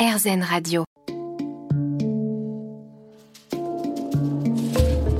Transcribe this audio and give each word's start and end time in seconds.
RZN 0.00 0.42
Radio. 0.42 0.84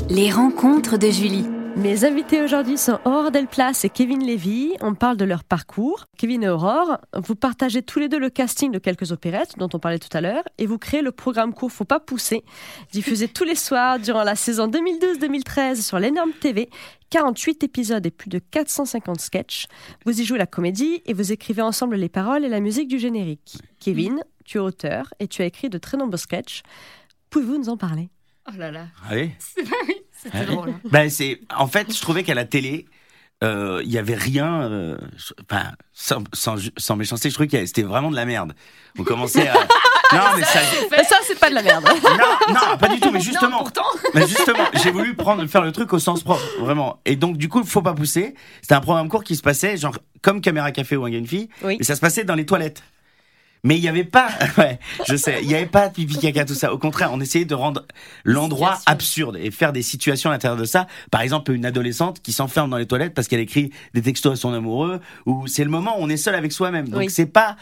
Les 0.09 0.31
rencontres 0.31 0.97
de 0.97 1.11
Julie. 1.11 1.45
Mes 1.77 2.07
invités 2.07 2.43
aujourd'hui 2.43 2.79
sont 2.79 2.99
Aurore 3.05 3.31
Delplace 3.31 3.85
et 3.85 3.91
Kevin 3.91 4.25
Lévy. 4.25 4.73
On 4.81 4.95
parle 4.95 5.19
de 5.19 5.27
leur 5.27 5.45
parcours. 5.45 6.07
Kevin 6.17 6.45
et 6.45 6.49
Aurore, 6.49 6.97
vous 7.15 7.35
partagez 7.35 7.83
tous 7.83 7.99
les 7.99 8.09
deux 8.09 8.19
le 8.19 8.31
casting 8.31 8.73
de 8.73 8.79
quelques 8.79 9.13
opérettes 9.13 9.59
dont 9.59 9.69
on 9.75 9.79
parlait 9.79 9.99
tout 9.99 10.17
à 10.17 10.23
l'heure 10.23 10.45
et 10.57 10.65
vous 10.65 10.79
créez 10.79 11.03
le 11.03 11.13
programme 11.13 11.53
court 11.53 11.71
Faut 11.71 11.85
pas 11.85 12.01
pousser, 12.01 12.43
diffusé 12.91 13.29
tous 13.29 13.45
les 13.45 13.57
soirs 13.57 13.99
durant 13.99 14.25
la 14.25 14.35
saison 14.35 14.67
2012-2013 14.67 15.83
sur 15.83 15.99
l'énorme 15.99 16.33
TV. 16.33 16.71
48 17.11 17.65
épisodes 17.65 18.07
et 18.07 18.11
plus 18.11 18.31
de 18.31 18.39
450 18.39 19.21
sketchs. 19.21 19.67
Vous 20.07 20.21
y 20.21 20.25
jouez 20.25 20.39
la 20.39 20.47
comédie 20.47 21.03
et 21.05 21.13
vous 21.13 21.33
écrivez 21.33 21.61
ensemble 21.61 21.97
les 21.97 22.09
paroles 22.09 22.47
et 22.47 22.49
la 22.49 22.61
musique 22.61 22.89
du 22.89 22.99
générique. 22.99 23.59
Kevin, 23.79 24.23
tu 24.51 24.59
es 24.59 24.61
auteur 24.61 25.15
et 25.21 25.29
tu 25.29 25.43
as 25.43 25.45
écrit 25.45 25.69
de 25.71 25.79
très 25.79 25.97
nombreux 25.97 26.17
sketchs. 26.19 26.63
Pouvez-vous 27.31 27.59
nous 27.59 27.69
en 27.69 27.77
parler? 27.77 28.11
Oh 28.49 28.57
là 28.59 28.73
là. 28.73 28.87
Allez. 29.09 29.33
C'était 29.39 30.37
Allez. 30.37 30.47
drôle. 30.47 30.71
hein. 30.71 30.81
Ben, 30.91 31.09
c'est, 31.09 31.41
en 31.57 31.69
fait, 31.69 31.95
je 31.95 32.01
trouvais 32.01 32.25
qu'à 32.25 32.35
la 32.35 32.45
télé, 32.45 32.87
euh, 33.45 33.81
il 33.85 33.93
y 33.93 33.97
avait 33.99 34.17
rien, 34.17 34.63
euh, 34.63 34.99
enfin, 35.49 35.71
sans, 35.93 36.25
sans, 36.35 36.57
sans 36.77 36.97
méchanceté, 36.97 37.31
je 37.31 37.35
trouvais 37.35 37.47
que 37.49 37.65
c'était 37.65 37.83
vraiment 37.85 38.11
de 38.11 38.17
la 38.17 38.25
merde. 38.27 38.55
On 38.99 39.05
commençait 39.05 39.47
à. 39.49 39.55
Non, 40.13 40.19
mais 40.37 40.43
ça. 40.43 40.59
Ça, 41.05 41.17
c'est 41.23 41.39
pas 41.39 41.51
de 41.51 41.55
la 41.55 41.63
merde. 41.63 41.85
Non, 41.85 42.53
non, 42.53 42.77
pas 42.79 42.89
du 42.89 42.99
tout, 42.99 43.13
mais 43.13 43.21
justement. 43.21 43.51
Non, 43.51 43.59
pourtant. 43.59 43.85
Mais 44.15 44.27
justement, 44.27 44.65
j'ai 44.83 44.91
voulu 44.91 45.15
prendre, 45.15 45.47
faire 45.47 45.63
le 45.63 45.71
truc 45.71 45.93
au 45.93 46.01
sens 46.01 46.25
propre, 46.25 46.43
vraiment. 46.59 46.99
Et 47.05 47.15
donc, 47.15 47.37
du 47.37 47.49
coup, 47.49 47.63
faut 47.63 47.81
pas 47.81 47.95
pousser. 47.95 48.35
C'était 48.61 48.75
un 48.75 48.81
programme 48.81 49.09
court 49.09 49.23
qui 49.23 49.37
se 49.37 49.41
passait, 49.43 49.77
genre, 49.77 49.97
comme 50.21 50.41
Caméra 50.41 50.73
Café 50.73 50.97
ou 50.97 51.05
Un 51.05 51.11
gars, 51.11 51.19
une 51.19 51.29
fille. 51.29 51.49
Oui. 51.63 51.77
Et 51.79 51.85
ça 51.85 51.95
se 51.95 52.01
passait 52.01 52.25
dans 52.25 52.35
les 52.35 52.45
toilettes. 52.45 52.83
Mais 53.63 53.77
il 53.77 53.83
n'y 53.83 53.89
avait 53.89 54.05
pas, 54.05 54.29
ouais, 54.59 54.79
je 55.07 55.17
sais, 55.17 55.39
il 55.43 55.49
n'y 55.49 55.55
avait 55.55 55.67
pas 55.67 55.91
pipi 55.91 56.19
caca 56.19 56.45
tout 56.47 56.55
ça. 56.55 56.73
Au 56.73 56.79
contraire, 56.79 57.11
on 57.13 57.21
essayait 57.21 57.45
de 57.45 57.55
rendre 57.55 57.85
l'endroit 58.25 58.79
absurde 58.87 59.37
et 59.41 59.51
faire 59.51 59.73
des 59.73 59.83
situations 59.83 60.31
à 60.31 60.33
l'intérieur 60.33 60.59
de 60.59 60.65
ça. 60.65 60.87
Par 61.11 61.21
exemple, 61.21 61.53
une 61.53 61.67
adolescente 61.67 62.23
qui 62.23 62.33
s'enferme 62.33 62.71
dans 62.71 62.79
les 62.79 62.87
toilettes 62.87 63.13
parce 63.15 63.29
qu'elle 63.29 63.41
écrit 63.41 63.71
des 63.93 64.03
textos 64.03 64.33
à 64.33 64.37
son 64.37 64.53
amoureux, 64.55 65.01
ou 65.27 65.47
c'est 65.47 65.65
le 65.65 65.71
moment 65.71 65.99
où 65.99 66.03
on 66.03 66.09
est 66.09 66.17
seul 66.17 66.35
avec 66.35 66.53
soi-même. 66.53 66.89
Donc 66.89 67.01
Oui. 67.01 67.11
c'est 67.11 67.27
pas 67.27 67.57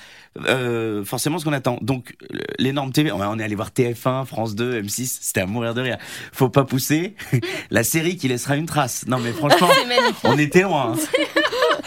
euh, 0.47 1.05
forcément 1.05 1.39
ce 1.39 1.45
qu'on 1.45 1.53
attend. 1.53 1.78
Donc 1.83 2.14
l'énorme 2.58 2.92
TV, 2.92 3.11
on 3.11 3.39
est 3.39 3.42
allé 3.42 3.55
voir 3.56 3.70
TF1, 3.70 4.25
France 4.25 4.55
2, 4.55 4.83
M6, 4.83 5.19
c'était 5.20 5.41
à 5.41 5.47
mourir 5.47 5.75
de 5.75 5.80
rire. 5.80 5.98
Faut 6.33 6.48
pas 6.48 6.64
pousser. 6.64 7.17
La 7.70 7.83
série 7.83 8.17
qui 8.17 8.28
laissera 8.28 8.56
une 8.56 8.67
trace. 8.67 9.05
Non 9.08 9.19
mais 9.19 9.33
franchement, 9.33 9.69
on 10.25 10.39
était 10.39 10.62
loin. 10.62 10.95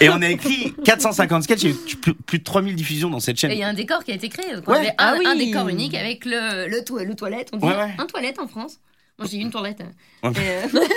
Et 0.01 0.09
on 0.09 0.21
a 0.21 0.29
écrit 0.29 0.73
450 0.83 1.43
sketchs, 1.43 1.63
il 1.63 1.69
y 1.69 1.73
a 1.73 1.75
eu 1.75 2.13
plus, 2.25 2.39
de 2.39 2.43
3000 2.43 2.75
diffusions 2.75 3.09
dans 3.09 3.19
cette 3.19 3.37
Et 3.37 3.39
chaîne. 3.41 3.51
il 3.51 3.57
y 3.59 3.63
a 3.63 3.67
un 3.67 3.73
décor 3.73 4.03
qui 4.03 4.11
a 4.11 4.15
été 4.15 4.27
créé. 4.29 4.53
Ouais. 4.55 4.61
On 4.67 4.71
avait 4.73 4.87
un, 4.89 4.93
Ah 4.97 5.15
oui. 5.17 5.25
un 5.27 5.35
décor 5.35 5.67
unique 5.69 5.95
avec 5.95 6.25
le, 6.25 6.67
le, 6.67 6.83
to- 6.83 6.99
le 7.03 7.15
toilette. 7.15 7.49
On 7.53 7.57
dit 7.57 7.65
Ouais, 7.65 7.75
ouais. 7.75 7.91
un 7.97 8.05
toilette 8.07 8.39
en 8.39 8.47
France. 8.47 8.79
Moi 9.21 9.29
j'ai 9.31 9.37
une 9.37 9.51
toilette. 9.51 9.83
Ouais. 10.23 10.31
Et, 10.31 10.37
euh, 10.77 10.79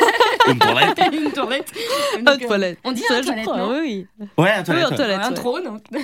Une 0.51 0.59
toilette. 0.59 1.01
une 1.11 1.33
toilette. 1.33 1.73
Un 2.19 2.23
Donc, 2.23 2.43
euh, 2.43 2.47
toilette. 2.47 2.79
On 2.85 2.93
dit 2.93 3.01
Ça, 3.09 3.15
un 3.15 3.23
je 3.23 3.27
toilette, 3.29 3.45
crois, 3.47 3.57
non 3.57 3.79
oui, 3.81 4.07
oui. 4.21 4.27
Ouais, 4.37 4.51
un 4.51 4.63
toilette. 4.63 4.85
Oui, 4.89 4.93
un 4.93 4.97
toilette. 4.97 5.21
Un 5.23 5.29
ouais. 5.31 5.35
trône. 5.35 5.81
Ouais, 5.91 6.01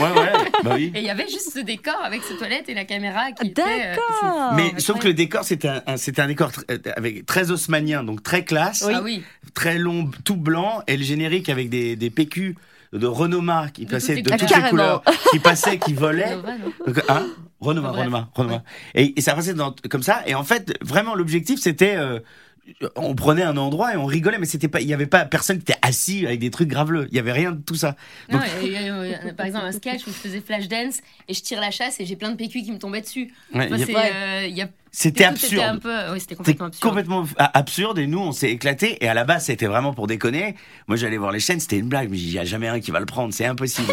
ouais, 0.00 0.32
bah 0.64 0.70
oui. 0.76 0.92
Et 0.94 1.00
il 1.00 1.04
y 1.04 1.10
avait 1.10 1.28
juste 1.28 1.52
ce 1.52 1.58
décor 1.60 1.98
avec 2.02 2.22
ce 2.22 2.32
toilette 2.34 2.68
et 2.70 2.74
la 2.74 2.86
caméra 2.86 3.32
qui 3.32 3.48
était. 3.48 3.60
euh, 3.62 3.94
D'accord. 3.96 4.52
Mais 4.54 4.72
sauf 4.80 4.98
que 4.98 5.08
le 5.08 5.12
décor, 5.14 5.44
c'était 5.44 5.68
un, 5.68 5.82
un- 5.86 5.96
c'était 5.98 6.22
un 6.22 6.26
décor 6.28 6.48
tr- 6.52 6.64
euh, 6.70 6.78
avec 6.96 7.26
très 7.26 7.50
haussmanien, 7.50 8.02
donc 8.02 8.22
très 8.22 8.44
classe, 8.46 8.78
c'est- 8.78 8.94
Ah 8.94 9.02
oui. 9.02 9.22
très 9.52 9.76
long, 9.76 10.10
tout 10.24 10.36
blanc, 10.36 10.82
et 10.86 10.96
le 10.96 11.04
générique 11.04 11.50
avec 11.50 11.68
des, 11.68 11.94
des 11.96 12.08
PQ 12.08 12.56
de 12.92 13.06
Renoma 13.06 13.68
qui 13.72 13.86
De 13.86 13.90
toutes 13.98 14.22
de 14.22 14.30
toutes 14.36 14.56
les 14.56 14.68
couleurs, 14.70 15.02
qui 15.30 15.38
passaient, 15.38 15.78
qui 15.78 15.94
Donc, 16.86 17.02
Hein 17.08 17.26
Renoma, 17.60 17.88
Bref. 17.88 18.00
Renoma, 18.00 18.30
Renoma. 18.34 18.62
Et, 18.94 19.14
et 19.18 19.20
ça 19.20 19.34
passait 19.34 19.54
dans, 19.54 19.74
comme 19.88 20.02
ça. 20.02 20.22
Et 20.26 20.34
en 20.34 20.44
fait, 20.44 20.74
vraiment, 20.82 21.14
l'objectif, 21.14 21.60
c'était, 21.60 21.94
euh, 21.96 22.18
on 22.96 23.14
prenait 23.14 23.42
un 23.44 23.56
endroit 23.56 23.94
et 23.94 23.96
on 23.96 24.04
rigolait, 24.04 24.38
mais 24.38 24.46
c'était 24.46 24.68
pas, 24.68 24.80
il 24.80 24.88
y 24.88 24.94
avait 24.94 25.06
pas 25.06 25.24
personne 25.24 25.58
qui 25.58 25.62
était 25.70 25.78
assis 25.80 26.26
avec 26.26 26.40
des 26.40 26.50
trucs 26.50 26.68
graveleux. 26.68 27.06
Il 27.10 27.16
y 27.16 27.20
avait 27.20 27.32
rien 27.32 27.52
de 27.52 27.62
tout 27.62 27.74
ça. 27.76 27.96
Non, 28.30 28.38
Donc- 28.38 28.46
y 28.48 28.50
a- 28.50 28.62
il 28.66 28.72
y 28.72 28.76
a- 28.90 29.04
il 29.06 29.10
y 29.10 29.14
a- 29.30 29.32
par 29.34 29.46
exemple, 29.46 29.64
un 29.66 29.72
sketch 29.72 30.02
où 30.06 30.10
je 30.10 30.14
faisais 30.16 30.40
flash 30.40 30.68
dance 30.68 30.98
et 31.28 31.34
je 31.34 31.40
tire 31.42 31.60
la 31.60 31.70
chasse 31.70 32.00
et 32.00 32.04
j'ai 32.06 32.16
plein 32.16 32.30
de 32.30 32.36
PQ 32.36 32.62
qui 32.62 32.72
me 32.72 32.78
tombaient 32.78 33.00
dessus. 33.00 33.32
Ouais, 33.54 33.68
Enfin, 33.72 33.76
y 34.48 34.60
a- 34.60 34.64
euh, 34.64 34.66
C'était 34.94 35.24
absurde. 35.24 35.54
Était 35.54 35.62
un 35.64 35.78
peu, 35.78 36.12
oui, 36.12 36.20
c'était 36.20 36.34
C'était 36.36 36.54
complètement 36.54 36.66
absurde. 36.66 36.82
complètement 36.82 37.24
a- 37.38 37.58
absurde 37.58 37.98
et 37.98 38.06
nous 38.06 38.18
on 38.20 38.32
s'est 38.32 38.50
éclaté 38.50 39.02
et 39.02 39.08
à 39.08 39.14
la 39.14 39.24
base 39.24 39.46
c'était 39.46 39.66
vraiment 39.66 39.94
pour 39.94 40.06
déconner. 40.06 40.54
Moi 40.86 40.98
j'allais 40.98 41.16
voir 41.16 41.32
les 41.32 41.40
chaînes, 41.40 41.60
c'était 41.60 41.78
une 41.78 41.88
blague, 41.88 42.10
mais 42.10 42.18
il 42.18 42.30
y 42.30 42.38
a 42.38 42.44
jamais 42.44 42.68
un 42.68 42.78
qui 42.78 42.90
va 42.90 43.00
le 43.00 43.06
prendre, 43.06 43.32
c'est 43.32 43.46
impossible. 43.46 43.90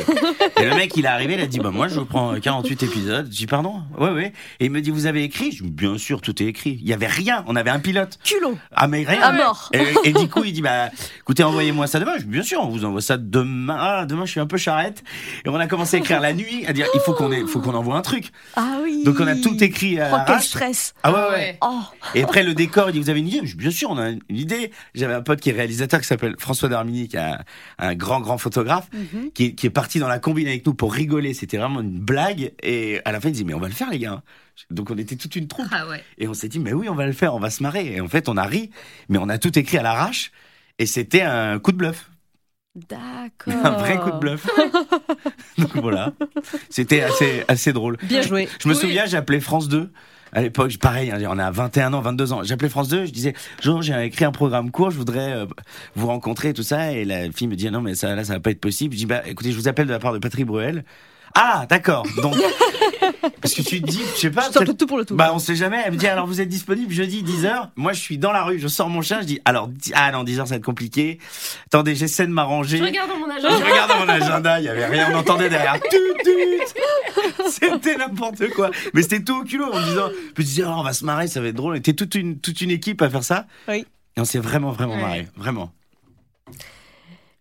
et 0.60 0.66
le 0.66 0.76
mec 0.76 0.92
il 0.98 1.06
est 1.06 1.08
arrivé, 1.08 1.36
il 1.36 1.40
a 1.42 1.48
dit 1.48 1.60
bah 1.60 1.72
moi 1.72 1.88
je 1.88 2.02
prends 2.02 2.38
48 2.38 2.84
épisodes. 2.84 3.28
Je 3.32 3.38
dis 3.38 3.48
pardon? 3.48 3.82
Ouais 3.98 4.10
ouais. 4.12 4.34
Et 4.60 4.66
il 4.66 4.72
me 4.72 4.82
dit 4.82 4.92
vous 4.92 5.06
avez 5.06 5.24
écrit? 5.24 5.54
Je 5.54 5.64
dis 5.64 5.70
bien 5.72 5.98
sûr 5.98 6.20
tout 6.20 6.44
est 6.44 6.48
écrit. 6.48 6.78
Il 6.82 6.88
y 6.88 6.92
avait 6.94 7.08
rien, 7.08 7.46
on 7.48 7.56
avait 7.56 7.70
un 7.72 7.80
pilote. 7.80 8.20
Culot. 8.26 8.58
Ah 8.76 8.90
mais 8.90 9.04
rien. 9.06 9.22
À 9.22 9.32
mort. 9.32 9.70
Et, 9.74 10.10
et 10.10 10.12
du 10.12 10.28
coup 10.28 10.44
il 10.44 10.52
dit 10.52 10.62
bah 10.62 10.90
écoutez 11.30 11.44
envoyez-moi 11.44 11.86
ça 11.86 12.00
demain. 12.00 12.14
Je 12.18 12.24
dis 12.24 12.30
bien 12.30 12.42
sûr 12.42 12.60
on 12.64 12.70
vous 12.70 12.86
envoie 12.86 13.02
ça 13.02 13.16
demain. 13.18 13.78
Ah 13.80 14.06
demain 14.08 14.26
je 14.26 14.32
suis 14.32 14.40
un 14.40 14.48
peu 14.48 14.58
charrette. 14.58 15.04
Et 15.46 15.50
on 15.50 15.56
a 15.58 15.68
commencé 15.68 15.98
à 15.98 16.00
écrire 16.00 16.20
la 16.22 16.34
nuit, 16.34 16.66
à 16.66 16.74
dire 16.74 16.88
il 16.96 17.00
faut 17.02 17.14
qu'on 17.14 17.30
faut 17.46 17.60
qu'on 17.60 17.76
envoie 17.76 17.96
un 17.96 18.02
truc. 18.02 18.32
Ah 18.56 18.80
oui. 18.82 19.04
Donc 19.04 19.18
on 19.20 19.28
a 19.28 19.36
tout 19.36 19.64
écrit 19.64 20.00
à 20.00 20.10
Oh, 20.12 20.18
quel 20.26 20.42
stress. 20.42 20.96
Ah 21.04 21.12
ouais 21.14 21.30
ouais. 21.38 21.58
Oh. 21.62 21.82
Et 22.16 22.24
après 22.24 22.42
le 22.42 22.56
décor, 22.56 22.90
il 22.90 22.94
dit 22.94 23.00
vous 23.00 23.12
avez 23.12 23.20
une 23.20 23.28
idée? 23.28 23.42
Je 23.44 23.52
dis, 23.52 23.58
Bien 23.58 23.70
sûr, 23.70 23.92
on 23.92 24.00
a 24.00 24.10
une 24.10 24.20
idée. 24.30 24.72
J'avais 24.96 25.14
un 25.14 25.22
pote 25.22 25.40
qui 25.40 25.52
est 25.52 25.54
réalisateur 25.54 26.00
qui 26.02 26.08
s'appelle 26.08 26.34
François 26.40 26.68
Darmini, 26.68 27.08
qui 27.10 27.18
est 27.18 27.20
un, 27.20 27.38
un 27.78 27.94
grand 27.94 28.22
grand 28.22 28.40
photographe, 28.40 28.88
Mhm. 28.92 29.30
qui, 29.36 29.46
est, 29.46 29.52
qui 29.54 29.68
est 29.68 29.70
parti 29.70 30.00
dans 30.00 30.08
la 30.08 30.18
combine 30.18 30.48
avec 30.48 30.66
nous 30.66 30.74
pour 30.74 30.92
rigoler. 30.92 31.36
C'était 31.36 31.58
vraiment 31.58 31.82
une 31.82 32.00
blague. 32.00 32.54
Et 32.64 33.02
à 33.06 33.12
la 33.12 33.20
fin, 33.22 33.30
il 33.30 33.34
dit 33.34 33.46
mais 33.46 33.54
on 33.54 33.60
va 33.60 33.68
le 33.68 33.76
faire 33.76 33.92
les 33.92 34.00
gars. 34.00 34.24
Donc 34.72 34.90
on 34.90 34.98
était 34.98 35.16
toute 35.16 35.36
une 35.36 35.48
troupe 35.48 35.68
Ah 35.72 35.88
ouais. 35.88 36.04
et 36.18 36.28
on 36.28 36.34
s'est 36.34 36.50
dit 36.50 36.60
mais 36.60 36.74
oui 36.74 36.90
on 36.90 36.96
va 36.96 37.06
le 37.06 37.14
faire, 37.14 37.36
on 37.36 37.40
va 37.40 37.52
se 37.52 37.62
marrer. 37.62 37.94
Et 37.96 38.02
en 38.02 38.08
fait 38.08 38.28
on 38.30 38.36
a 38.36 38.44
ri, 38.46 38.72
mais 39.10 39.20
on 39.20 39.30
a 39.30 39.38
tout 39.38 39.58
écrit 39.60 39.78
à 39.78 39.84
l'arrache. 39.84 40.32
Et 40.80 40.86
c'était 40.86 41.22
un 41.22 41.60
coup 41.60 41.72
de 41.72 41.78
bluff, 41.78 42.10
D'accord. 42.76 43.54
un 43.66 43.72
vrai 43.72 43.98
coup 44.00 44.12
de 44.12 44.18
bluff. 44.20 44.48
Donc 45.58 45.76
voilà, 45.78 46.14
c'était 46.70 47.02
assez 47.02 47.44
assez 47.48 47.74
drôle. 47.74 47.98
Bien 48.04 48.22
joué. 48.22 48.48
Je 48.62 48.68
me 48.70 48.74
Oui. 48.74 48.80
souviens, 48.80 49.06
appelé 49.14 49.40
France 49.42 49.68
2. 49.68 49.92
À 50.32 50.42
l'époque, 50.44 50.78
pareil, 50.78 51.12
hein, 51.12 51.18
on 51.28 51.40
a 51.40 51.50
21 51.50 51.92
ans, 51.94 52.02
22 52.02 52.34
ans. 52.34 52.44
J'appelais 52.44 52.70
France 52.70 52.88
2, 52.88 53.08
je 53.08 53.12
disais, 53.12 53.34
Jean, 53.62 53.82
j'ai 53.82 54.00
écrit 54.06 54.26
un 54.26 54.32
programme 54.32 54.70
court, 54.70 54.92
je 54.92 54.98
voudrais 54.98 55.34
euh, 55.34 55.46
vous 55.96 56.06
rencontrer, 56.06 56.54
tout 56.54 56.62
ça. 56.62 56.92
Et 56.92 57.04
la 57.04 57.32
fille 57.32 57.48
me 57.48 57.56
dit, 57.56 57.70
non, 57.72 57.82
mais 57.82 57.96
ça, 57.96 58.16
là, 58.16 58.24
ça 58.24 58.34
va 58.34 58.40
pas 58.40 58.52
être 58.52 58.62
possible. 58.62 58.94
Je 58.94 59.00
dis, 59.00 59.06
bah, 59.08 59.24
écoutez, 59.26 59.52
je 59.52 59.58
vous 59.58 59.68
appelle 59.68 59.88
de 59.88 59.92
la 59.92 59.98
part 59.98 60.14
de 60.14 60.20
Patrick 60.20 60.46
Bruel. 60.46 60.86
Ah, 61.34 61.66
d'accord. 61.68 62.06
Donc, 62.22 62.36
parce 63.42 63.54
que 63.54 63.62
tu 63.62 63.82
te 63.82 63.88
dis, 63.88 64.02
je 64.16 64.20
sais 64.20 64.30
pas. 64.32 64.50
Je 64.54 64.60
le 64.60 64.74
tout 64.74 64.88
pour 64.88 64.98
le 64.98 65.06
tout. 65.06 65.16
Bah, 65.16 65.32
on 65.34 65.40
sait 65.40 65.56
jamais. 65.56 65.82
Elle 65.86 65.94
me 65.94 65.98
dit, 65.98 66.08
alors 66.08 66.28
vous 66.28 66.42
êtes 66.42 66.50
disponible 66.50 66.92
jeudi 66.94 67.24
10h. 67.24 67.70
Moi, 67.76 67.94
je 67.94 68.00
suis 68.00 68.18
dans 68.18 68.32
la 68.32 68.44
rue, 68.44 68.60
je 68.60 68.68
sors 68.68 68.90
mon 68.90 69.02
chien, 69.02 69.20
je 69.22 69.26
dis, 69.26 69.40
alors, 69.46 69.70
ah 69.94 70.12
non, 70.12 70.24
10h, 70.24 70.38
ça 70.38 70.44
va 70.46 70.56
être 70.58 70.64
compliqué. 70.66 71.20
Attendez, 71.68 71.96
j'essaie 71.96 72.26
de 72.28 72.32
m'arranger. 72.32 72.78
Je 72.78 72.84
regarde 72.84 73.10
dans 73.10 73.18
mon 73.18 73.26
Je 73.28 73.46
agenda. 73.46 73.66
regarde 73.66 73.90
dans 73.92 74.00
mon 74.00 74.10
agenda, 74.10 74.60
il 74.60 74.66
y 74.66 74.70
avait 74.70 74.86
rien, 74.86 75.10
on 75.12 75.18
entendait 75.20 75.50
derrière. 75.50 75.80
Tut, 75.90 75.98
tut. 76.24 77.50
C'était 77.50 77.96
n'importe 77.98 78.50
quoi. 78.52 78.70
Mais 78.94 79.02
c'était 79.02 79.24
tout 79.24 79.42
au 79.42 79.44
culot 79.44 79.72
en 79.72 79.80
me 79.80 79.86
disant, 79.86 80.10
tu 80.36 80.44
disais, 80.44 80.64
oh, 80.66 80.70
on 80.78 80.84
va 80.84 80.94
se 80.94 81.04
marrer, 81.06 81.28
ça 81.28 81.42
va 81.42 81.48
être 81.48 81.56
drôle. 81.56 81.78
Était 81.78 81.94
toute 81.94 82.16
une, 82.16 82.40
toute 82.40 82.62
une 82.62 82.72
équipe 82.72 83.02
à 83.02 83.10
faire 83.10 83.24
ça? 83.24 83.48
Oui. 83.68 83.86
Et 84.18 84.22
on 84.22 84.26
s'est 84.26 84.40
vraiment, 84.40 84.72
vraiment 84.72 84.96
Ouais. 84.96 85.02
marré. 85.02 85.28
Vraiment. 85.36 85.72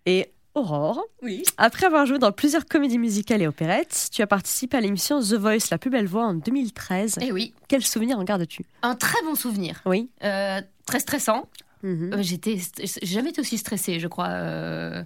Et 0.06 0.30
Aurore, 0.58 1.04
Oui. 1.22 1.42
après 1.56 1.86
avoir 1.86 2.04
joué 2.06 2.18
dans 2.18 2.32
plusieurs 2.32 2.66
comédies 2.66 2.98
musicales 2.98 3.42
et 3.42 3.46
opérettes, 3.46 4.08
tu 4.12 4.22
as 4.22 4.26
participé 4.26 4.76
à 4.76 4.80
l'émission 4.80 5.20
The 5.20 5.34
Voice, 5.34 5.70
la 5.70 5.78
plus 5.78 5.90
belle 5.90 6.06
voix 6.06 6.24
en 6.26 6.34
2013. 6.34 7.18
Et 7.20 7.32
oui. 7.32 7.54
Quel 7.68 7.84
souvenir 7.84 8.18
en 8.18 8.24
gardes-tu? 8.24 8.64
Un 8.82 8.94
très 8.94 9.22
bon 9.24 9.34
souvenir. 9.34 9.80
Oui. 9.86 10.10
Euh, 10.24 10.60
très 10.86 11.00
stressant. 11.00 11.48
Euh, 11.84 12.16
J'étais, 12.20 12.58
j'ai 12.82 13.06
jamais 13.06 13.30
été 13.30 13.40
aussi 13.40 13.56
stressée, 13.56 14.00
je 14.00 14.08
crois. 14.08 14.28
euh, 14.28 15.02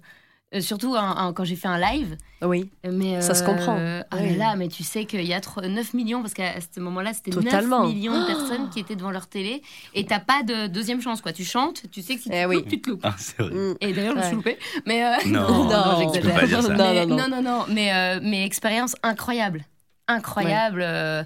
euh, 0.55 0.61
surtout 0.61 0.95
un- 0.97 1.17
un- 1.17 1.33
quand 1.33 1.45
j'ai 1.45 1.57
fait 1.57 1.69
un 1.69 1.79
live. 1.79 2.17
Oui. 2.43 2.71
Mais, 2.91 3.21
Ça 3.21 3.35
se 3.35 3.43
comprend. 3.45 3.77
euh, 3.79 4.03
Ah 4.11 4.17
Oui. 4.21 4.37
là 4.37 4.57
mais 4.57 4.69
tu 4.69 4.83
sais 4.83 5.05
qu'il 5.07 5.25
y 5.25 5.33
a 5.33 5.41
tro- 5.41 5.61
9 5.63 5.95
millions, 5.95 6.21
parce 6.23 6.35
qu'à 6.35 6.55
ce 6.61 6.81
moment-là, 6.81 7.13
c'était 7.15 7.31
Totalement. 7.31 7.85
9 7.87 7.95
millions 7.95 8.21
de 8.21 8.27
personnes 8.27 8.69
qui 8.71 8.81
étaient 8.81 8.97
devant 8.97 9.11
leur 9.11 9.27
télé. 9.29 9.63
Et 9.95 10.05
t'as 10.07 10.19
pas 10.21 10.43
de 10.43 10.67
deuxième 10.67 11.01
chance, 11.01 11.21
quoi. 11.21 11.33
Tu 11.33 11.45
chantes, 11.45 11.83
tu 11.91 12.03
sais 12.03 12.17
que 12.17 12.23
si 12.23 12.29
tu 12.31 12.35
Eh 12.37 12.43
te 12.43 12.49
oui. 12.49 12.57
loupes, 12.57 12.69
tu 12.69 12.81
te 12.81 12.91
loupes. 12.91 13.01
Ah, 13.05 13.15
c'est 13.19 13.39
vrai. 13.41 13.51
Mm. 13.55 13.75
Et 13.81 13.93
d'ailleurs, 13.93 14.15
je 14.15 14.19
me 14.21 14.25
suis 14.25 14.35
loupée. 14.37 14.59
Mais 14.87 15.05
euh, 15.05 15.17
Non, 15.27 15.65
Non, 15.65 16.13
j'exagère. 16.13 16.63
Non, 16.63 16.69
mais, 16.77 17.07
non, 17.07 17.17
non. 17.17 17.29
non, 17.29 17.43
non, 17.43 17.65
mais, 17.69 17.93
euh, 17.95 18.21
mais 18.23 18.45
expérience 18.45 18.95
incroyable. 19.03 19.65
Incroyable. 20.09 20.83
euh, 20.83 21.23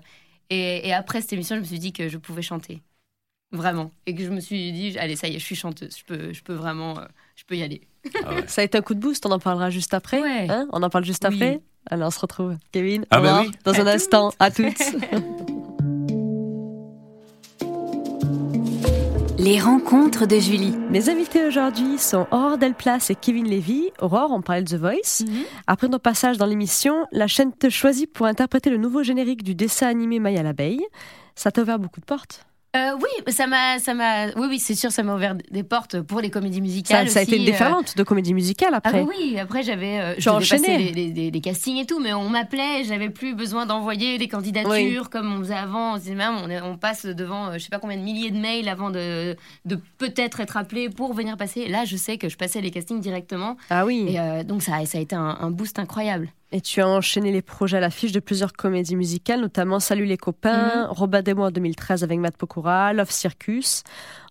et, 0.51 0.87
et 0.89 0.93
après 0.93 1.21
cette 1.23 1.33
émission, 1.33 1.57
je 1.57 1.61
me 1.61 1.67
suis 1.67 1.79
dit 1.79 1.93
que 1.93 2.09
je 2.09 2.19
pouvais 2.19 2.43
chanter. 2.43 2.83
Vraiment. 3.53 3.91
Et 4.07 4.15
que 4.15 4.23
je 4.25 4.31
me 4.31 4.41
suis 4.41 4.73
dit, 4.73 4.99
allez, 4.99 5.17
ça 5.17 5.29
y 5.29 5.37
est, 5.37 5.39
je 5.39 5.45
suis 5.45 5.57
chanteuse. 5.57 5.97
Je 5.99 6.05
peux, 6.05 6.33
je 6.33 6.43
peux 6.43 6.53
vraiment, 6.55 6.99
euh, 6.99 7.05
je 7.37 7.45
peux 7.45 7.57
y 7.57 7.63
aller. 7.63 7.83
Ah 8.25 8.35
ouais. 8.35 8.45
Ça 8.49 8.63
a 8.63 8.65
été 8.65 8.77
un 8.79 8.83
coup 8.83 8.95
de 8.95 9.01
boost, 9.01 9.25
on 9.27 9.31
en 9.31 9.39
parlera 9.39 9.71
juste 9.71 9.95
après. 9.95 10.21
Ouais. 10.21 10.47
Hein? 10.51 10.67
On 10.73 10.83
en 10.83 10.91
parle 10.91 11.05
juste 11.05 11.25
Oui. 11.29 11.35
après? 11.37 11.61
Alors 11.89 12.09
on 12.09 12.11
se 12.11 12.19
retrouve, 12.19 12.57
Kevin, 12.73 13.05
Ah 13.11 13.21
bah 13.21 13.33
Aurore, 13.35 13.45
oui. 13.47 13.53
dans 13.65 13.75
un 13.81 13.87
instant. 13.87 14.33
À 14.41 14.51
toutes. 14.51 14.75
Les 19.39 19.61
rencontres 19.61 20.27
de 20.27 20.39
Julie. 20.39 20.75
Mes 20.91 21.09
invités 21.11 21.45
aujourd'hui 21.45 21.99
sont 21.99 22.27
Aurore 22.33 22.59
Delplace 22.59 23.11
et 23.11 23.15
Kevin 23.15 23.49
Levy. 23.49 23.91
Aurore, 24.01 24.31
on 24.33 24.41
parlait 24.41 24.63
de 24.63 24.71
The 24.77 24.81
Voice. 24.81 25.25
Mhm. 25.25 25.43
Après 25.67 25.89
ton 25.89 25.99
passage 25.99 26.39
dans 26.39 26.47
l'émission, 26.47 27.07
la 27.13 27.27
chaîne 27.29 27.53
te 27.53 27.69
choisit 27.69 28.11
pour 28.13 28.27
interpréter 28.27 28.71
le 28.71 28.79
nouveau 28.79 29.03
générique 29.03 29.43
du 29.45 29.55
dessin 29.55 29.87
animé 29.89 30.19
Maya 30.19 30.43
l'abeille. 30.43 30.85
Ça 31.35 31.53
t'a 31.53 31.63
ouvert 31.63 31.79
beaucoup 31.79 32.01
de 32.01 32.07
portes. 32.07 32.47
Euh, 32.77 32.97
oui, 32.97 33.33
ça 33.33 33.47
m'a, 33.47 33.79
ça 33.79 33.95
m'a, 33.95 34.27
oui, 34.37 34.47
oui, 34.51 34.59
c'est 34.59 34.75
sûr, 34.75 34.91
ça 34.93 35.03
m'a 35.03 35.15
ouvert 35.15 35.35
des 35.51 35.63
portes 35.63 36.01
pour 36.03 36.21
les 36.21 36.31
comédies 36.31 36.61
musicales. 36.61 37.09
ça 37.09 37.21
a 37.21 37.23
été 37.23 37.37
une 37.37 37.43
euh, 37.43 37.47
déferlante 37.47 37.97
de 37.97 38.03
comédie 38.03 38.35
musicale 38.35 38.71
Ah 38.73 38.77
après. 38.85 39.03
bah 39.05 39.09
oui, 39.17 39.39
après 39.39 39.63
j'avais, 39.63 39.99
euh, 40.01 40.15
devais 40.17 40.29
enchaîné. 40.31 40.79
les, 40.79 40.93
les- 40.93 41.13
les- 41.13 41.31
les 41.31 41.41
castings 41.41 41.79
et 41.79 41.87
tout, 41.87 41.99
mais 42.01 42.13
on 42.13 42.29
m'appelait, 42.29 42.85
j'avais 42.85 43.09
plus 43.11 43.35
besoin 43.35 43.67
d'envoyer 43.67 44.19
des 44.19 44.29
candidatures 44.29 45.11
comme 45.11 45.33
on 45.33 45.39
faisait 45.39 45.55
avant. 45.55 45.97
On, 45.97 46.15
même, 46.15 46.63
on, 46.65 46.77
passe 46.77 47.07
devant, 47.07 47.53
je 47.55 47.59
sais 47.59 47.69
pas 47.71 47.79
combien 47.79 47.97
de 47.97 48.03
milliers 48.03 48.31
de 48.31 48.39
mails 48.39 48.69
avant 48.69 48.91
de, 48.91 49.37
de 49.65 49.79
peut-être 49.99 50.41
être 50.41 50.57
appelé 50.57 50.91
pour 50.91 51.15
venir 51.15 51.37
passer. 51.37 51.69
Là, 51.69 51.85
je 51.85 51.97
sais 51.97 52.19
que 52.19 52.29
je 52.29 52.37
passais 52.37 52.61
les 52.61 52.71
castings 52.71 53.01
directement, 53.01 53.57
Ah 53.71 53.87
oui. 53.87 54.07
et 54.11 54.21
euh, 54.21 54.43
donc 54.45 54.63
ça, 54.63 54.77
a- 54.77 54.87
ça 54.87 54.99
a 54.99 55.01
été 55.01 55.17
un, 55.17 55.37
un 55.41 55.51
boost 55.51 55.79
incroyable. 55.79 56.29
Et 56.53 56.61
tu 56.61 56.81
as 56.81 56.87
enchaîné 56.87 57.33
les 57.33 57.43
projets 57.43 57.79
à 57.79 57.81
l'affiche 57.81 58.13
de 58.13 58.21
plusieurs 58.21 58.53
comédies 58.53 58.95
musicales, 58.95 59.41
notamment 59.41 59.81
Salut 59.81 60.05
les 60.05 60.17
copains, 60.17 60.87
Robin 60.91 61.21
des 61.21 61.35
mois 61.35 61.49
en 61.49 61.51
2013 61.51 62.05
avec 62.05 62.21
Matt 62.21 62.37
Pokora, 62.37 62.93
Love 62.93 63.11
Circus. 63.11 63.83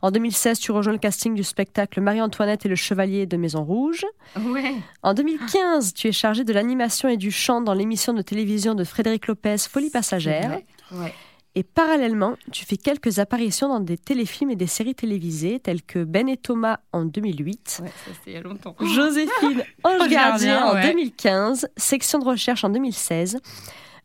En 0.01 0.11
2016, 0.11 0.59
tu 0.59 0.71
rejoins 0.71 0.93
le 0.93 0.99
casting 0.99 1.35
du 1.35 1.43
spectacle 1.43 1.99
Marie-Antoinette 1.99 2.65
et 2.65 2.69
le 2.69 2.75
Chevalier 2.75 3.25
de 3.25 3.35
Maison 3.35 3.65
Rouge. 3.65 4.05
Ouais. 4.39 4.75
En 5.03 5.13
2015, 5.13 5.93
tu 5.93 6.07
es 6.07 6.13
chargé 6.13 6.45
de 6.45 6.53
l'animation 6.53 7.09
et 7.09 7.17
du 7.17 7.31
chant 7.31 7.59
dans 7.59 7.73
l'émission 7.73 8.13
de 8.13 8.21
télévision 8.21 8.75
de 8.75 8.85
Frédéric 8.85 9.27
Lopez, 9.27 9.57
Folie 9.69 9.89
passagère. 9.89 10.61
Ouais. 10.93 11.13
Et 11.57 11.63
parallèlement, 11.63 12.35
tu 12.51 12.65
fais 12.65 12.75
quelques 12.77 13.19
apparitions 13.19 13.69
dans 13.69 13.79
des 13.79 13.97
téléfilms 13.97 14.51
et 14.51 14.55
des 14.57 14.67
séries 14.67 14.93
télévisées 14.95 15.59
telles 15.61 15.81
que 15.83 16.03
Ben 16.03 16.27
et 16.27 16.35
Thomas 16.37 16.79
en 16.91 17.05
2008, 17.05 17.79
Ouais, 17.81 17.87
ça 17.87 17.93
c'était 18.13 18.31
il 18.31 18.33
y 18.33 18.37
a 18.37 18.41
longtemps. 18.41 18.75
Joséphine 18.81 19.63
Ange 19.83 20.01
Ange 20.01 20.09
Gardien 20.09 20.65
en 20.65 20.73
ouais. 20.73 20.87
2015, 20.91 21.69
Section 21.77 22.19
de 22.19 22.25
recherche 22.25 22.63
en 22.65 22.69
2016, 22.69 23.39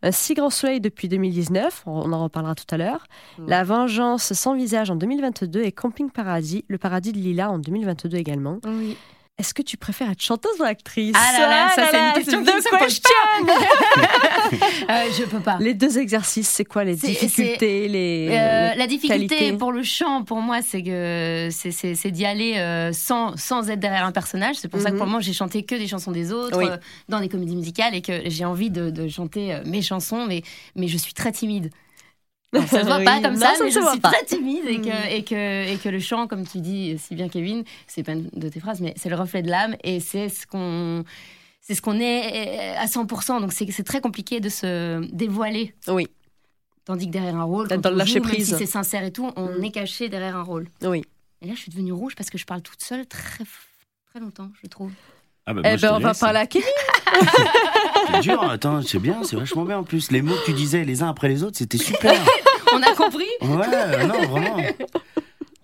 Un 0.03 0.13
si 0.13 0.35
grand 0.35 0.51
soleil 0.51 0.81
depuis 0.81 1.09
2019, 1.09 1.83
on 1.87 2.13
en 2.13 2.23
reparlera 2.23 2.55
tout 2.55 2.73
à 2.73 2.77
l'heure, 2.77 3.07
Mm. 3.39 3.49
La 3.49 3.65
vengeance 3.65 4.33
sans 4.33 4.55
visage 4.55 4.91
en 4.91 4.97
2022 4.97 5.63
et 5.63 5.73
Camping 5.73 6.09
Paradis, 6.11 6.65
le 6.69 6.79
paradis 6.79 7.13
de 7.13 7.19
Lila 7.19 7.51
en 7.51 7.59
2022 7.59 8.17
également. 8.17 8.59
Oui. 8.65 8.97
Est-ce 9.39 9.55
que 9.55 9.63
tu 9.63 9.79
préfères 9.79 10.11
être 10.11 10.21
chanteuse 10.21 10.53
ou 10.61 10.65
actrice? 10.65 11.17
Ah 11.19 11.33
là 11.39 11.49
là, 11.49 11.69
ça, 11.75 11.87
c'est 11.91 11.97
une 11.97 12.13
question 12.13 12.43
de 12.43 12.79
question 12.85 13.11
Euh, 14.91 15.05
je 15.19 15.25
peux 15.25 15.41
pas. 15.41 15.57
Les 15.61 15.73
deux 15.73 15.99
exercices, 15.99 16.49
c'est 16.49 16.65
quoi 16.67 16.85
les 16.85 16.97
difficultés 16.97 17.89
les, 17.89 18.29
Euh, 18.33 18.73
les 18.73 18.77
la 18.79 18.87
difficulté 18.87 19.29
qualités? 19.29 19.53
pour 19.57 19.73
le 19.73 19.83
chant, 19.83 20.25
pour 20.25 20.43
moi, 20.43 20.61
c'est 20.61 20.83
que 20.83 21.49
c'est- 21.51 22.11
d'y 22.11 22.27
aller 22.27 22.59
euh, 22.59 22.93
sans, 22.93 23.35
sans 23.39 23.71
être 23.71 23.81
derrière 23.81 24.05
un 24.05 24.13
personnage. 24.13 24.57
C'est 24.57 24.69
pour 24.69 24.81
ça 24.81 24.87
que 24.89 24.93
Mhm. 24.93 24.99
pour 24.99 25.07
le 25.07 25.13
moment, 25.13 25.23
j'ai 25.23 25.33
chanté 25.33 25.63
que 25.63 25.75
des 25.75 25.87
chansons 25.87 26.11
des 26.13 26.33
autres 26.33 26.59
Oui. 26.59 26.67
euh, 26.69 26.77
dans 27.09 27.21
des 27.21 27.29
comédies 27.31 27.57
musicales 27.57 27.95
et 27.95 28.03
que 28.03 28.21
j'ai 28.27 28.45
envie 28.45 28.71
de, 28.71 28.91
de 28.91 29.09
chanter 29.09 29.59
mes 29.65 29.81
chansons, 29.81 30.27
mais, 30.27 30.43
mais 30.77 30.87
je 30.89 30.99
suis 30.99 31.15
très 31.15 31.33
timide. 31.33 31.71
Alors, 32.53 32.67
ça 32.69 32.81
se 32.81 32.87
voit 32.87 32.99
Oui. 32.99 33.05
pas 33.05 33.21
comme 33.21 33.35
Non, 33.35 33.41
ça, 33.41 33.55
ça 33.57 33.65
mais 33.65 33.71
se 33.71 33.81
je 33.81 33.87
suis 33.89 34.01
pas. 34.01 34.11
très 34.11 34.25
timide 34.25 34.65
et 34.67 34.81
que, 34.81 35.09
et, 35.15 35.23
que, 35.25 35.73
et 35.73 35.77
que 35.79 35.89
le 35.89 36.01
chant, 36.01 36.27
comme 36.27 36.47
tu 36.47 36.59
dis 36.61 36.99
si 36.99 37.15
bien 37.15 37.29
Kevin, 37.29 37.65
c'est 37.87 38.03
pas 38.03 38.13
une 38.13 38.29
de 38.35 38.49
tes 38.49 38.61
phrases, 38.61 38.81
mais 38.81 38.93
c'est 38.97 39.09
le 39.09 39.17
reflet 39.17 39.43
de 39.43 39.49
l'âme 39.51 39.77
et 39.85 40.01
c'est 40.01 40.29
ce 40.29 40.47
qu'on 40.47 41.05
c'est 41.61 41.75
ce 41.75 41.83
qu'on 41.83 42.01
est 42.01 42.75
euh, 42.77 42.81
à 42.81 42.87
100%. 42.87 43.41
Donc 43.41 43.53
c'est 43.53 43.83
très 43.85 44.01
compliqué 44.01 44.41
de 44.41 44.49
se 44.49 45.01
dévoiler. 45.13 45.75
Oui, 45.89 46.09
Tandis 46.87 47.07
que 47.07 47.13
derrière 47.13 47.37
un 47.37 47.45
rôle, 47.45 47.69
quand 47.69 47.79
dans 47.81 47.91
le 47.91 47.97
lâcher 47.97 48.15
joue, 48.19 48.25
même 48.25 48.33
prise. 48.35 48.49
si 48.49 48.55
c'est 48.57 48.67
sincère 48.67 49.05
et 49.05 49.13
tout, 49.13 49.31
on 49.37 49.59
Mm. 49.59 49.65
est 49.65 49.71
caché 49.71 50.09
derrière 50.09 50.37
un 50.37 50.43
rôle. 50.43 50.67
oui. 50.83 51.05
Et 51.43 51.47
là, 51.47 51.55
je 51.55 51.61
suis 51.61 51.71
devenue 51.71 51.93
rouge 51.93 52.15
parce 52.17 52.29
que 52.29 52.37
je 52.37 52.45
parle 52.45 52.61
toute 52.61 52.83
seule 52.83 53.07
très, 53.07 53.45
très 54.11 54.21
longtemps, 54.21 54.51
je 54.63 54.67
trouve. 54.69 54.91
Ah 55.47 55.55
bah, 55.55 55.63
Eh 55.65 55.77
ben, 55.79 55.95
on 55.95 55.99
va 55.99 56.13
parler 56.13 56.41
à 56.41 56.47
Kevin. 56.47 56.67
C'est 58.13 58.21
dur, 58.21 58.43
attends, 58.43 58.83
c'est 58.83 58.99
bien, 58.99 59.23
c'est 59.23 59.37
vachement 59.37 59.65
bien 59.65 59.79
en 59.79 59.83
plus. 59.85 60.11
Les 60.11 60.23
mots 60.23 60.35
que 60.35 60.47
tu 60.47 60.53
disais 60.53 60.85
les 60.85 61.03
uns 61.03 61.09
après 61.09 61.29
les 61.29 61.43
autres, 61.43 61.57
c'était 61.59 61.79
super. 61.79 62.13
On 62.73 62.83
a 62.83 62.95
compris 62.95 63.25
Ouais, 63.43 64.07
non, 64.07 64.29
vraiment. 64.29 64.57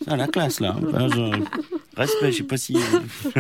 C'est 0.09 0.17
la 0.17 0.27
classe 0.29 0.61
là. 0.61 0.77
Enfin, 0.89 1.09
je- 1.09 1.43
Respect, 1.97 2.31
je 2.33 2.37
sais 2.39 2.43
pas 2.43 2.57
si. 2.59 2.77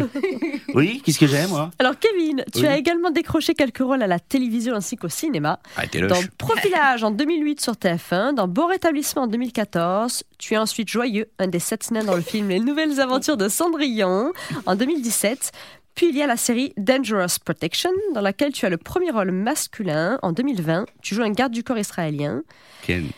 oui, 0.75 1.02
qu'est-ce 1.04 1.19
que 1.19 1.26
j'ai 1.26 1.46
moi? 1.46 1.70
Alors 1.78 1.93
Kevin, 1.98 2.43
tu 2.54 2.60
Oui. 2.60 2.66
as 2.66 2.78
également 2.78 3.10
décroché 3.10 3.52
quelques 3.54 3.78
rôles 3.82 4.02
à 4.02 4.06
la 4.06 4.19
télévision 4.19 4.75
ainsi 4.75 4.96
qu'au 4.96 5.10
cinéma. 5.10 5.58
Arrêtez-le. 5.76 6.06
Dans 6.06 6.16
Profilage 6.38 7.04
en 7.04 7.10
2008 7.10 7.60
sur 7.60 7.75
TF1, 7.75 8.34
dans 8.34 8.49
Beau 8.49 8.66
rétablissement 8.66 9.22
en 9.22 9.26
2014, 9.26 10.22
tu 10.38 10.54
es 10.54 10.56
ensuite 10.56 10.88
Joyeux, 10.88 11.26
un 11.38 11.49
des 11.49 11.58
sept 11.58 11.90
nains 11.90 12.04
dans 12.04 12.14
le 12.16 12.22
film 12.22 12.49
Les 12.49 12.60
Nouvelles 12.60 12.99
Aventures 13.00 13.37
de 13.37 13.49
Cendrillon 13.49 14.32
en 14.64 14.75
2017. 14.75 15.52
Puis 15.96 16.10
il 16.10 16.16
y 16.16 16.22
a 16.22 16.26
la 16.28 16.37
série 16.37 16.72
Dangerous 16.76 17.38
Protection, 17.44 17.90
dans 18.14 18.20
laquelle 18.20 18.52
tu 18.52 18.64
as 18.66 18.70
le 18.70 18.76
premier 18.76 19.10
rôle 19.10 19.32
masculin 19.32 20.19
en 20.22 20.31
2020. 20.32 20.87
Tu 21.02 21.14
joues 21.16 21.22
un 21.22 21.31
garde 21.31 21.52
du 21.52 21.64
corps 21.64 21.78
israélien. 21.78 22.43
Ken. 22.82 23.08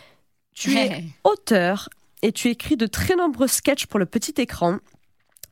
Tu 0.55 0.75
es 0.75 1.03
auteur 1.23 1.89
et 2.21 2.31
tu 2.31 2.47
écris 2.49 2.75
de 2.77 2.87
très 2.87 3.15
nombreux 3.15 3.47
sketchs 3.47 3.85
pour 3.85 3.99
le 3.99 4.05
petit 4.05 4.33
écran. 4.37 4.77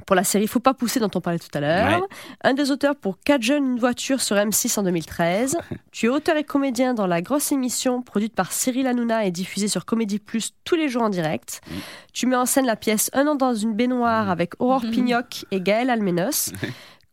Pour 0.06 0.16
la 0.16 0.24
série 0.24 0.48
Faut 0.48 0.60
pas 0.62 0.74
pousser 0.74 1.00
dont 1.02 1.10
on 1.16 1.22
parlait 1.22 1.40
tout 1.40 1.50
à 1.54 1.60
l'heure. 1.60 2.02
Ouais. 2.02 2.08
Un 2.44 2.54
des 2.54 2.72
auteurs 2.72 2.96
pour 2.96 3.20
4 3.26 3.42
jeunes, 3.42 3.66
une 3.74 3.80
voiture 3.80 4.22
sur 4.22 4.36
M6 4.38 4.80
en 4.80 4.84
2013. 4.84 5.58
tu 5.92 6.06
es 6.06 6.10
auteur 6.10 6.38
et 6.38 6.44
comédien 6.46 6.94
dans 6.94 7.08
La 7.08 7.22
Grosse 7.22 7.52
Émission, 7.52 8.02
produite 8.02 8.34
par 8.36 8.52
Cyril 8.54 8.88
Hanouna 8.88 9.26
et 9.26 9.32
diffusée 9.32 9.68
sur 9.68 9.84
Comédie 9.86 10.20
Plus 10.20 10.54
tous 10.64 10.76
les 10.76 10.88
jours 10.88 11.02
en 11.04 11.10
direct. 11.10 11.60
Mm. 11.70 11.74
Tu 12.14 12.26
mets 12.28 12.36
en 12.38 12.46
scène 12.46 12.66
la 12.66 12.76
pièce 12.78 13.10
Un 13.14 13.28
an 13.28 13.36
dans 13.36 13.54
une 13.56 13.74
baignoire 13.76 14.30
avec 14.30 14.54
Aurore 14.60 14.86
Mhm. 14.86 14.92
Pignoc 14.92 15.46
et 15.52 15.60
Gaël 15.60 15.90
Almenos. 15.90 16.52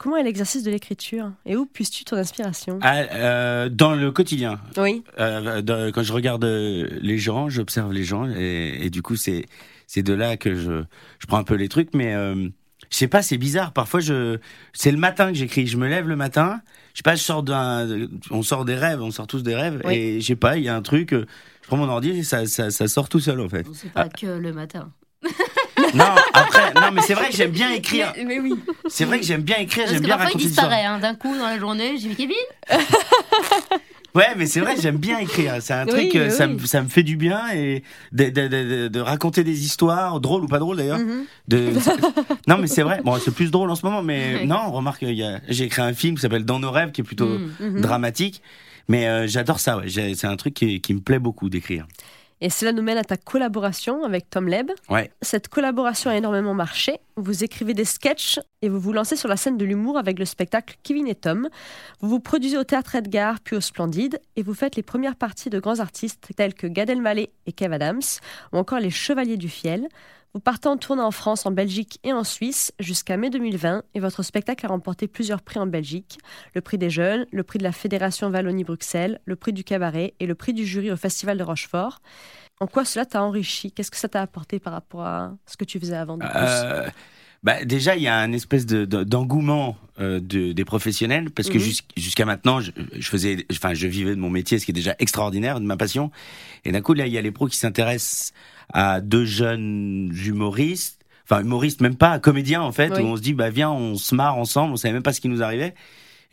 Comment 0.04 0.18
est 0.18 0.22
l'exercice 0.22 0.62
de 0.62 0.70
l'écriture 0.70 1.32
Et 1.46 1.56
où 1.56 1.64
puisses-tu 1.64 2.04
ton 2.04 2.16
inspiration 2.18 2.78
Ah, 2.82 2.98
euh, 3.14 3.68
dans 3.70 3.94
le 3.94 4.12
quotidien, 4.12 4.60
Oui. 4.76 5.02
euh, 5.18 5.62
dans- 5.62 5.90
quand 5.92 6.02
je 6.02 6.12
regarde 6.12 6.44
euh, 6.44 6.86
les 7.00 7.16
gens, 7.16 7.48
j'observe 7.48 7.90
les 7.90 8.04
gens 8.04 8.28
et, 8.28 8.80
et 8.82 8.90
du 8.90 9.00
coup 9.00 9.16
c'est 9.16 9.46
c'est 9.86 10.02
de 10.02 10.12
là 10.12 10.36
que 10.36 10.54
je 10.56 10.82
je 11.20 11.26
prends 11.26 11.38
un 11.38 11.42
peu 11.44 11.54
les 11.54 11.70
trucs, 11.70 11.94
mais 11.94 12.14
euh, 12.14 12.34
je 12.90 12.96
sais 12.98 13.08
pas, 13.08 13.22
c'est 13.22 13.38
bizarre. 13.38 13.72
Parfois 13.72 14.00
je 14.00 14.36
c'est 14.74 14.90
le 14.92 14.98
matin 14.98 15.28
que 15.32 15.38
j'écris. 15.38 15.66
Je 15.66 15.78
me 15.78 15.88
lève 15.88 16.06
le 16.06 16.16
matin, 16.16 16.60
je 16.92 16.98
sais 16.98 17.02
pas, 17.02 17.14
je 17.14 17.22
sors 17.22 17.42
d'un, 17.42 18.06
on 18.30 18.42
sort 18.42 18.66
des 18.66 18.74
rêves, 18.74 19.00
on 19.00 19.10
sort 19.10 19.26
tous 19.26 19.42
des 19.42 19.54
rêves 19.54 19.80
Oui. 19.86 19.94
et 19.94 20.20
je 20.20 20.26
sais 20.26 20.36
pas, 20.36 20.58
il 20.58 20.64
y 20.64 20.68
a 20.68 20.76
un 20.76 20.82
truc. 20.82 21.12
Je 21.12 21.66
prends 21.66 21.78
mon 21.78 21.88
ordi 21.88 22.10
et 22.10 22.22
ça, 22.24 22.44
ça, 22.44 22.70
ça 22.70 22.88
sort 22.88 23.08
tout 23.08 23.20
seul 23.20 23.40
en 23.40 23.48
fait. 23.48 23.66
C'est 23.72 23.90
pas 23.90 24.10
que 24.10 24.26
le 24.26 24.52
matin. 24.52 24.92
Non, 25.94 26.04
après, 26.32 26.72
non, 26.74 26.90
mais 26.92 27.00
c'est 27.02 27.14
vrai 27.14 27.28
que 27.30 27.36
j'aime 27.36 27.50
bien 27.52 27.70
écrire. 27.72 28.12
Mais, 28.16 28.24
mais 28.24 28.40
oui. 28.40 28.54
C'est 28.88 29.04
vrai 29.04 29.20
que 29.20 29.24
j'aime 29.26 29.42
bien 29.42 29.56
écrire, 29.58 29.86
j'aime 29.88 30.00
bien 30.00 30.16
parfois, 30.16 30.24
il 30.24 30.26
raconter 30.28 30.44
des 30.44 30.50
histoires. 30.50 30.68
disparaît 30.68 30.86
hein, 30.86 30.98
d'un 30.98 31.14
coup 31.14 31.36
dans 31.36 31.46
la 31.46 31.58
journée. 31.58 31.96
J'ai 31.98 32.08
vu 32.08 32.14
Kevin 32.16 32.36
Ouais, 34.14 34.28
mais 34.36 34.46
c'est 34.46 34.60
vrai, 34.60 34.76
j'aime 34.80 34.98
bien 34.98 35.18
écrire. 35.18 35.56
C'est 35.60 35.72
un 35.74 35.86
Oui, 35.86 35.90
truc, 35.90 36.14
euh, 36.14 36.26
oui, 36.28 36.30
ça, 36.32 36.46
me, 36.46 36.58
ça 36.60 36.82
me 36.82 36.88
fait 36.88 37.02
du 37.02 37.16
bien 37.16 37.48
et 37.52 37.82
de, 38.12 38.26
de, 38.26 38.46
de, 38.46 38.48
de- 38.82 38.88
de 38.88 39.00
raconter 39.00 39.42
des 39.42 39.64
histoires, 39.64 40.20
drôles 40.20 40.44
ou 40.44 40.46
pas 40.46 40.60
drôles 40.60 40.76
d'ailleurs. 40.76 41.00
Mhm. 41.00 41.24
Non, 42.46 42.58
mais 42.58 42.68
c'est 42.68 42.82
vrai. 42.82 43.00
Bon, 43.04 43.18
c'est 43.18 43.34
plus 43.34 43.50
drôle 43.50 43.70
en 43.70 43.74
ce 43.74 43.84
moment, 43.84 44.02
mais 44.04 44.46
non, 44.46 44.70
remarque, 44.70 45.02
il 45.02 45.40
j'ai 45.48 45.64
écrit 45.64 45.82
un 45.82 45.94
film 45.94 46.14
qui 46.14 46.20
s'appelle 46.22 46.44
Dans 46.44 46.60
nos 46.60 46.70
rêves, 46.70 46.92
qui 46.92 47.00
est 47.00 47.04
plutôt 47.04 47.26
Mm. 47.26 47.50
Mhm. 47.58 47.80
dramatique. 47.80 48.40
Mais 48.86 49.08
euh, 49.08 49.26
j'adore 49.26 49.58
ça, 49.58 49.78
ouais. 49.78 49.86
C'est 49.88 50.26
un 50.26 50.36
truc 50.36 50.54
qui, 50.54 50.80
qui 50.80 50.94
me 50.94 51.00
plaît 51.00 51.18
beaucoup 51.18 51.48
d'écrire. 51.48 51.86
Et 52.40 52.50
cela 52.50 52.72
nous 52.72 52.82
mène 52.82 52.98
à 52.98 53.04
ta 53.04 53.16
collaboration 53.16 54.04
avec 54.04 54.28
Tom 54.28 54.48
Leb. 54.48 54.70
Ouais. 54.90 55.10
Cette 55.22 55.48
collaboration 55.48 56.10
a 56.10 56.16
énormément 56.16 56.54
marché. 56.54 56.98
Vous 57.16 57.44
écrivez 57.44 57.74
des 57.74 57.84
sketchs 57.84 58.40
et 58.60 58.68
vous 58.68 58.80
vous 58.80 58.92
lancez 58.92 59.16
sur 59.16 59.28
la 59.28 59.36
scène 59.36 59.56
de 59.56 59.64
l'humour 59.64 59.98
avec 59.98 60.18
le 60.18 60.24
spectacle 60.24 60.76
Kevin 60.82 61.06
et 61.06 61.14
Tom. 61.14 61.48
Vous 62.00 62.08
vous 62.08 62.20
produisez 62.20 62.58
au 62.58 62.64
Théâtre 62.64 62.96
Edgar 62.96 63.40
puis 63.40 63.56
au 63.56 63.60
Splendide 63.60 64.20
et 64.36 64.42
vous 64.42 64.54
faites 64.54 64.76
les 64.76 64.82
premières 64.82 65.16
parties 65.16 65.50
de 65.50 65.58
grands 65.60 65.80
artistes 65.80 66.28
tels 66.36 66.54
que 66.54 66.66
Gad 66.66 66.90
Elmaleh 66.90 67.30
et 67.46 67.52
Kev 67.52 67.74
Adams 67.74 68.02
ou 68.52 68.58
encore 68.58 68.80
les 68.80 68.90
Chevaliers 68.90 69.36
du 69.36 69.48
Fiel. 69.48 69.88
Vous 70.34 70.40
partez 70.40 70.66
en 70.68 70.76
tournée 70.76 71.00
en 71.00 71.12
France, 71.12 71.46
en 71.46 71.52
Belgique 71.52 72.00
et 72.02 72.12
en 72.12 72.24
Suisse 72.24 72.72
jusqu'à 72.80 73.16
mai 73.16 73.30
2020 73.30 73.84
et 73.94 74.00
votre 74.00 74.24
spectacle 74.24 74.66
a 74.66 74.68
remporté 74.68 75.06
plusieurs 75.06 75.42
prix 75.42 75.60
en 75.60 75.66
Belgique. 75.66 76.18
Le 76.56 76.60
prix 76.60 76.76
des 76.76 76.90
jeunes, 76.90 77.24
le 77.30 77.44
prix 77.44 77.60
de 77.60 77.62
la 77.62 77.70
Fédération 77.70 78.28
Wallonie-Bruxelles, 78.30 79.20
le 79.26 79.36
prix 79.36 79.52
du 79.52 79.62
cabaret 79.62 80.14
et 80.18 80.26
le 80.26 80.34
prix 80.34 80.52
du 80.52 80.66
jury 80.66 80.90
au 80.90 80.96
Festival 80.96 81.38
de 81.38 81.44
Rochefort. 81.44 82.00
En 82.58 82.66
quoi 82.66 82.84
cela 82.84 83.06
t'a 83.06 83.22
enrichi? 83.22 83.70
Qu'est-ce 83.70 83.92
que 83.92 83.96
ça 83.96 84.08
t'a 84.08 84.22
apporté 84.22 84.58
par 84.58 84.72
rapport 84.72 85.02
à 85.02 85.36
ce 85.46 85.56
que 85.56 85.64
tu 85.64 85.78
faisais 85.78 85.96
avant 85.96 86.18
de 86.18 86.24
plus? 86.24 86.32
Euh, 86.34 86.88
bah, 87.44 87.64
déjà, 87.64 87.94
il 87.96 88.02
y 88.02 88.08
a 88.08 88.16
un 88.18 88.32
espèce 88.32 88.66
de, 88.66 88.84
de- 88.84 89.04
d'engouement 89.04 89.76
euh, 90.00 90.18
de, 90.18 90.50
des 90.52 90.64
professionnels 90.64 91.30
parce 91.30 91.48
que 91.48 91.58
Mhm. 91.58 91.64
jusqu'- 91.64 91.84
jusqu'à 91.96 92.24
maintenant, 92.24 92.60
je, 92.60 92.72
je 92.98 93.08
faisais, 93.08 93.46
enfin, 93.52 93.74
je 93.74 93.86
vivais 93.86 94.10
de 94.16 94.20
mon 94.20 94.30
métier, 94.30 94.58
ce 94.58 94.64
qui 94.64 94.72
est 94.72 94.74
déjà 94.74 94.96
extraordinaire, 94.98 95.60
de 95.60 95.64
ma 95.66 95.76
passion. 95.76 96.10
Et 96.64 96.72
d'un 96.72 96.80
coup, 96.80 96.94
là, 96.94 97.06
il 97.06 97.12
y 97.12 97.18
a 97.18 97.22
les 97.22 97.30
pros 97.30 97.46
qui 97.46 97.56
s'intéressent 97.56 98.32
à 98.72 99.00
deux 99.00 99.24
jeunes 99.24 100.12
humoristes, 100.26 101.00
enfin 101.28 101.42
humoristes 101.42 101.80
même 101.80 101.94
pas, 101.96 102.18
comédiens 102.18 102.62
en 102.62 102.72
fait, 102.72 102.92
Oui. 102.96 103.02
où 103.02 103.06
on 103.06 103.16
se 103.16 103.22
dit, 103.22 103.34
bah 103.34 103.50
viens, 103.50 103.70
on 103.70 103.94
se 103.96 104.14
marre 104.16 104.36
ensemble, 104.36 104.72
on 104.72 104.76
savait 104.76 104.94
même 104.94 105.02
pas 105.04 105.12
ce 105.12 105.20
qui 105.20 105.28
nous 105.28 105.42
arrivait. 105.42 105.74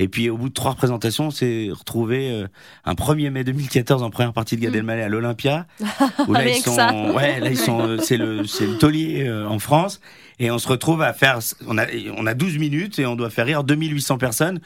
Et 0.04 0.08
puis 0.08 0.32
au 0.32 0.38
bout 0.38 0.50
de 0.50 0.54
trois 0.54 0.72
représentations, 0.72 1.28
on 1.28 1.32
s'est 1.32 1.70
retrouvé 1.72 2.32
euh, 2.32 2.48
un 2.86 2.94
1er 2.96 3.30
mai 3.30 3.44
2014 3.44 4.02
en 4.02 4.10
première 4.10 4.34
partie 4.34 4.56
de 4.58 4.62
Gad 4.62 4.74
Mm. 4.74 4.78
Elmaleh 4.78 5.04
à 5.04 5.10
l'Olympia. 5.10 5.68
Où 6.28 6.34
là 6.34 6.48
ils 6.48 6.56
ça. 6.56 6.90
sont, 6.90 7.12
ouais, 7.16 7.40
là 7.40 7.50
ils 7.52 7.58
sont, 7.58 7.80
euh, 7.82 7.98
c'est 8.00 8.18
le, 8.18 8.46
c'est 8.48 8.66
le 8.66 8.78
taulier 8.80 9.28
euh, 9.28 9.48
en 9.48 9.60
France. 9.60 10.02
Et 10.40 10.50
on 10.50 10.58
se 10.58 10.68
retrouve 10.68 11.04
à 11.04 11.14
faire, 11.14 11.38
on 11.68 11.78
a, 11.78 11.86
on 12.18 12.26
a 12.26 12.34
12 12.34 12.58
minutes 12.58 12.98
et 12.98 13.06
on 13.06 13.16
doit 13.16 13.30
faire 13.30 13.46
rire 13.46 13.64
2800 13.64 14.18
personnes. 14.18 14.60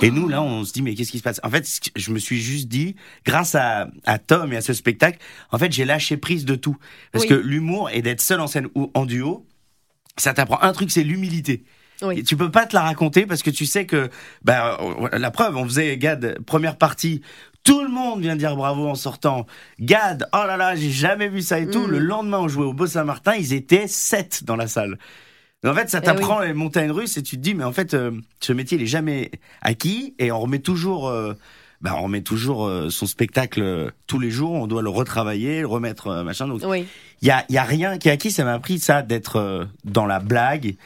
Et 0.00 0.12
nous, 0.12 0.28
là, 0.28 0.40
on 0.42 0.62
se 0.64 0.72
dit, 0.72 0.80
mais 0.80 0.94
qu'est-ce 0.94 1.10
qui 1.10 1.18
se 1.18 1.24
passe? 1.24 1.40
En 1.42 1.50
fait, 1.50 1.68
je 1.96 2.12
me 2.12 2.20
suis 2.20 2.40
juste 2.40 2.68
dit, 2.68 2.94
grâce 3.26 3.56
à, 3.56 3.88
à 4.04 4.18
Tom 4.20 4.52
et 4.52 4.56
à 4.56 4.60
ce 4.60 4.72
spectacle, 4.74 5.18
en 5.50 5.58
fait, 5.58 5.72
j'ai 5.72 5.84
lâché 5.84 6.18
prise 6.18 6.44
de 6.44 6.54
tout. 6.54 6.76
Parce 7.10 7.24
Oui. 7.24 7.30
que 7.30 7.34
l'humour 7.34 7.90
et 7.92 8.00
d'être 8.00 8.20
seul 8.20 8.38
en 8.38 8.46
scène 8.46 8.68
ou 8.76 8.92
en 8.94 9.06
duo, 9.06 9.44
ça 10.16 10.34
t'apprend 10.34 10.62
un 10.62 10.72
truc, 10.72 10.92
c'est 10.92 11.02
l'humilité. 11.02 11.64
Oui. 12.02 12.20
Et 12.20 12.22
tu 12.22 12.36
peux 12.36 12.50
pas 12.50 12.66
te 12.66 12.74
la 12.76 12.82
raconter 12.82 13.26
parce 13.26 13.42
que 13.42 13.50
tu 13.50 13.66
sais 13.66 13.86
que, 13.86 14.08
bah, 14.42 14.78
euh, 14.80 15.08
la 15.18 15.30
preuve, 15.30 15.56
on 15.56 15.64
faisait 15.64 15.96
Gad 15.98 16.38
première 16.46 16.76
partie. 16.76 17.22
Tout 17.64 17.82
le 17.82 17.88
monde 17.90 18.20
vient 18.20 18.36
dire 18.36 18.56
bravo 18.56 18.88
en 18.88 18.94
sortant. 18.94 19.46
Gad, 19.80 20.28
oh 20.32 20.44
là 20.46 20.56
là, 20.56 20.76
j'ai 20.76 20.90
jamais 20.90 21.28
vu 21.28 21.42
ça 21.42 21.58
et 21.58 21.68
tout. 21.68 21.86
Mm. 21.86 21.90
Le 21.90 21.98
lendemain, 21.98 22.38
on 22.38 22.48
jouait 22.48 22.64
au 22.64 22.72
Beau 22.72 22.86
Saint-Martin, 22.86 23.34
ils 23.34 23.52
étaient 23.52 23.88
sept 23.88 24.44
dans 24.44 24.56
la 24.56 24.68
salle. 24.68 24.98
En 25.66 25.74
fait, 25.74 25.90
ça 25.90 25.98
Eh 26.00 26.06
t'apprend 26.06 26.38
les 26.38 26.52
montagnes 26.52 26.92
russes 26.92 27.16
et 27.16 27.22
tu 27.22 27.36
te 27.36 27.42
dis, 27.42 27.54
mais 27.54 27.64
en 27.64 27.72
fait, 27.72 27.92
euh, 27.94 28.12
ce 28.38 28.52
métier, 28.52 28.78
il 28.78 28.84
est 28.84 28.86
jamais 28.86 29.32
acquis 29.60 30.14
et 30.20 30.30
on 30.30 30.38
remet 30.38 30.60
toujours, 30.60 31.08
euh, 31.08 31.34
bah, 31.80 31.94
on 31.98 32.02
remet 32.04 32.22
toujours 32.22 32.64
euh, 32.64 32.90
son 32.90 33.06
spectacle 33.06 33.90
tous 34.06 34.20
les 34.20 34.30
jours. 34.30 34.52
On 34.52 34.68
doit 34.68 34.82
le 34.82 34.88
retravailler, 34.88 35.60
le 35.62 35.66
remettre 35.66 36.22
machin. 36.22 36.46
Donc, 36.46 36.62
Oui. 36.64 36.86
il 37.22 37.28
y 37.28 37.32
a, 37.32 37.44
y 37.48 37.58
a 37.58 37.64
rien 37.64 37.98
qui 37.98 38.08
est 38.08 38.12
acquis. 38.12 38.30
Ça 38.30 38.44
m'a 38.44 38.54
appris 38.54 38.78
ça 38.78 39.02
d'être 39.02 39.66
dans 39.84 40.06
la 40.06 40.20
blague, 40.20 40.76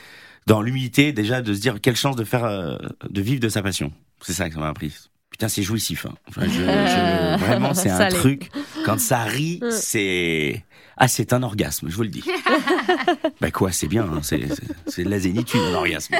dans 0.46 0.60
l'humilité, 0.62 1.12
déjà 1.12 1.40
de 1.42 1.52
se 1.54 1.60
dire 1.60 1.80
quelle 1.80 1.96
chance 1.96 2.16
de 2.16 2.24
faire, 2.24 2.44
euh, 2.44 2.76
de 3.08 3.20
vivre 3.22 3.40
de 3.40 3.48
sa 3.48 3.62
passion. 3.62 3.92
C'est 4.20 4.32
ça 4.32 4.48
que 4.48 4.54
ça 4.54 4.60
m'a 4.60 4.68
appris. 4.68 4.92
Putain, 5.30 5.48
c'est 5.48 5.62
jouissif. 5.62 6.04
Hein. 6.06 6.12
Enfin, 6.28 6.42
je- 6.44 6.50
je- 6.52 7.38
vraiment, 7.38 7.72
c'est 7.74 7.88
un 7.90 8.08
truc. 8.08 8.50
Quand 8.84 9.00
ça 9.00 9.22
rit, 9.24 9.60
Mm. 9.62 9.70
c'est 9.70 10.64
ah, 10.98 11.08
c'est 11.08 11.32
un 11.32 11.42
orgasme. 11.42 11.88
Je 11.88 11.96
vous 11.96 12.02
le 12.02 12.10
dis. 12.10 12.22
bah 13.40 13.50
quoi, 13.50 13.72
c'est 13.72 13.86
bien. 13.88 14.04
hein, 14.04 14.20
c'est 14.22 14.38
de 15.04 15.08
la 15.08 15.18
zénitude, 15.18 15.60
un 15.70 15.74
orgasme. 15.74 16.14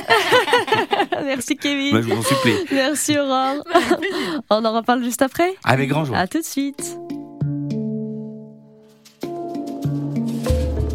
Merci 1.25 1.57
Kevin. 1.57 1.91
Moi, 1.93 2.01
je 2.03 2.07
vous 2.09 2.19
en 2.19 2.23
supplie. 2.23 2.55
Merci 2.73 3.19
Aurore. 3.19 3.63
On 4.51 4.65
en 4.65 4.73
reparle 4.75 5.05
juste 5.05 5.21
après 5.23 5.53
Avec 5.63 5.91
grand 5.91 6.05
joie. 6.07 6.17
À 6.17 6.27
tout 6.27 6.39
de 6.41 6.45
suite. 6.45 6.97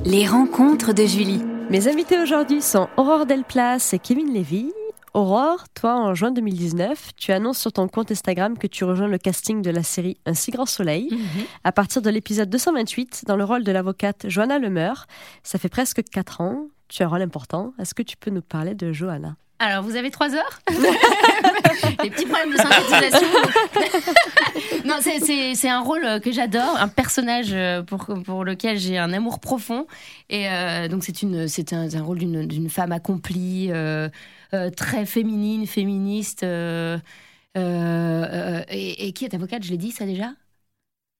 Les 0.06 0.26
rencontres 0.26 0.94
de 0.94 1.06
Julie. 1.06 1.42
Mes 1.70 1.90
invités 1.90 2.18
aujourd'hui 2.18 2.62
sont 2.62 2.88
Aurore 2.96 3.26
Delplace 3.26 3.94
et 3.94 4.00
Kevin 4.00 4.32
Lévy. 4.32 4.72
Aurore, 5.14 5.66
toi, 5.74 5.96
en 5.96 6.14
juin 6.14 6.32
2019, 6.32 7.12
tu 7.18 7.34
annonces 7.34 7.58
sur 7.58 7.74
ton 7.74 7.90
compte 7.90 8.10
Instagram 8.10 8.58
que 8.58 8.68
tu 8.68 8.86
rejoins 8.86 9.10
le 9.10 9.18
casting 9.18 9.62
de 9.62 9.70
la 9.70 9.84
série 9.84 10.18
Un 10.26 10.34
si 10.34 10.52
grand 10.52 10.66
soleil 10.66 11.10
à 11.66 11.74
partir 11.74 12.02
de 12.02 12.10
l'épisode 12.10 12.50
228 12.50 13.26
dans 13.28 13.36
le 13.36 13.44
rôle 13.44 13.66
de 13.66 13.72
l'avocate 13.74 14.30
Johanna 14.30 14.60
Lemeur. 14.60 15.08
Ça 15.44 15.60
fait 15.60 15.68
presque 15.68 16.04
4 16.10 16.40
ans. 16.40 16.68
Tu 16.88 17.04
as 17.04 17.08
un 17.08 17.10
rôle 17.10 17.22
important. 17.22 17.74
Est-ce 17.80 17.94
que 17.94 18.04
tu 18.04 18.16
peux 18.16 18.32
nous 18.32 18.42
parler 18.42 18.74
de 18.74 18.94
Johanna? 18.94 19.36
Alors, 19.60 19.84
vous 19.84 19.96
avez 19.96 20.12
trois 20.12 20.34
heures 20.36 20.60
Des 22.04 22.10
petits 22.12 22.26
problèmes 22.26 22.52
de 22.52 22.58
synthétisation. 22.58 23.28
non, 24.86 24.96
c'est- 25.02 25.20
c'est 25.20 25.56
c'est 25.56 25.70
un 25.70 25.82
rôle 25.82 26.20
que 26.22 26.32
j'adore, 26.32 26.76
un 26.80 26.88
personnage 26.88 27.50
euh, 27.52 27.82
pour, 27.82 28.06
pour 28.24 28.44
lequel 28.46 28.78
j'ai 28.78 28.98
un 28.98 29.12
amour 29.14 29.40
profond. 29.40 29.88
Et 30.30 30.48
euh, 30.50 30.88
donc, 30.88 31.04
c'est 31.04 31.22
une- 31.24 31.48
c'est 31.48 31.74
un, 31.74 31.88
un 31.94 32.02
rôle 32.04 32.20
d'une 32.20 32.46
d'une 32.46 32.70
femme 32.70 32.92
accomplie, 32.92 33.70
euh, 33.72 34.10
euh, 34.54 34.70
très 34.70 35.06
féminine, 35.06 35.66
féministe. 35.66 36.44
euh, 36.44 36.98
euh, 37.58 38.26
euh, 38.32 38.64
et, 38.70 39.08
et 39.08 39.12
qui 39.14 39.26
est 39.26 39.34
avocate 39.34 39.64
Je 39.64 39.72
l'ai 39.72 39.78
dit 39.78 39.92
ça 39.92 40.06
déjà? 40.06 40.32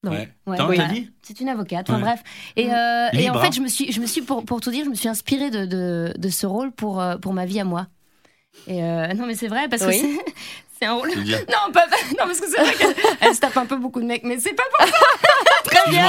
Non. 0.04 0.12
Ouais. 0.12 0.30
Ouais, 0.46 0.88
dit? 0.90 1.10
C'est 1.24 1.40
une 1.42 1.50
avocate. 1.50 1.90
Enfin 1.90 1.98
Ouais. 1.98 2.04
bref. 2.04 2.24
Et, 2.56 2.72
euh, 2.72 3.08
et 3.14 3.30
en 3.32 3.34
fait, 3.40 3.48
hein. 3.48 3.52
je 3.52 3.62
me 3.62 3.68
suis, 3.68 3.92
je 3.92 4.00
me 4.00 4.06
suis 4.06 4.22
pour, 4.22 4.46
pour 4.46 4.62
tout 4.62 4.70
dire, 4.70 4.86
je 4.86 4.90
me 4.92 4.96
suis 4.96 5.10
inspirée 5.10 5.50
de, 5.50 5.66
de, 5.66 6.14
de 6.16 6.30
ce 6.30 6.46
rôle 6.46 6.72
pour, 6.72 7.02
euh, 7.02 7.18
pour 7.18 7.34
ma 7.34 7.46
vie 7.48 7.60
à 7.60 7.64
moi. 7.64 7.88
Et 8.68 8.84
euh, 8.84 9.08
non, 9.14 9.26
mais 9.28 9.36
c'est 9.36 9.48
vrai 9.48 9.68
parce 9.70 9.84
Oui. 9.84 10.02
que 10.02 10.08
c'est- 10.08 10.34
c'est 10.80 10.86
un 10.86 10.94
rôle. 10.94 11.10
Non, 11.10 11.72
pas, 11.74 11.86
non, 12.12 12.26
parce 12.26 12.40
que 12.42 12.48
c'est 12.50 12.62
vrai 12.62 12.74
qu'elle 13.20 13.36
se 13.36 13.40
tape 13.40 13.56
un 13.58 13.66
peu 13.66 13.78
beaucoup 13.78 14.02
de 14.02 14.06
mecs, 14.06 14.24
mais 14.24 14.38
c'est 14.40 14.54
pas 14.54 14.64
pour 14.78 14.86
Très 15.64 15.90
bien. 15.92 16.06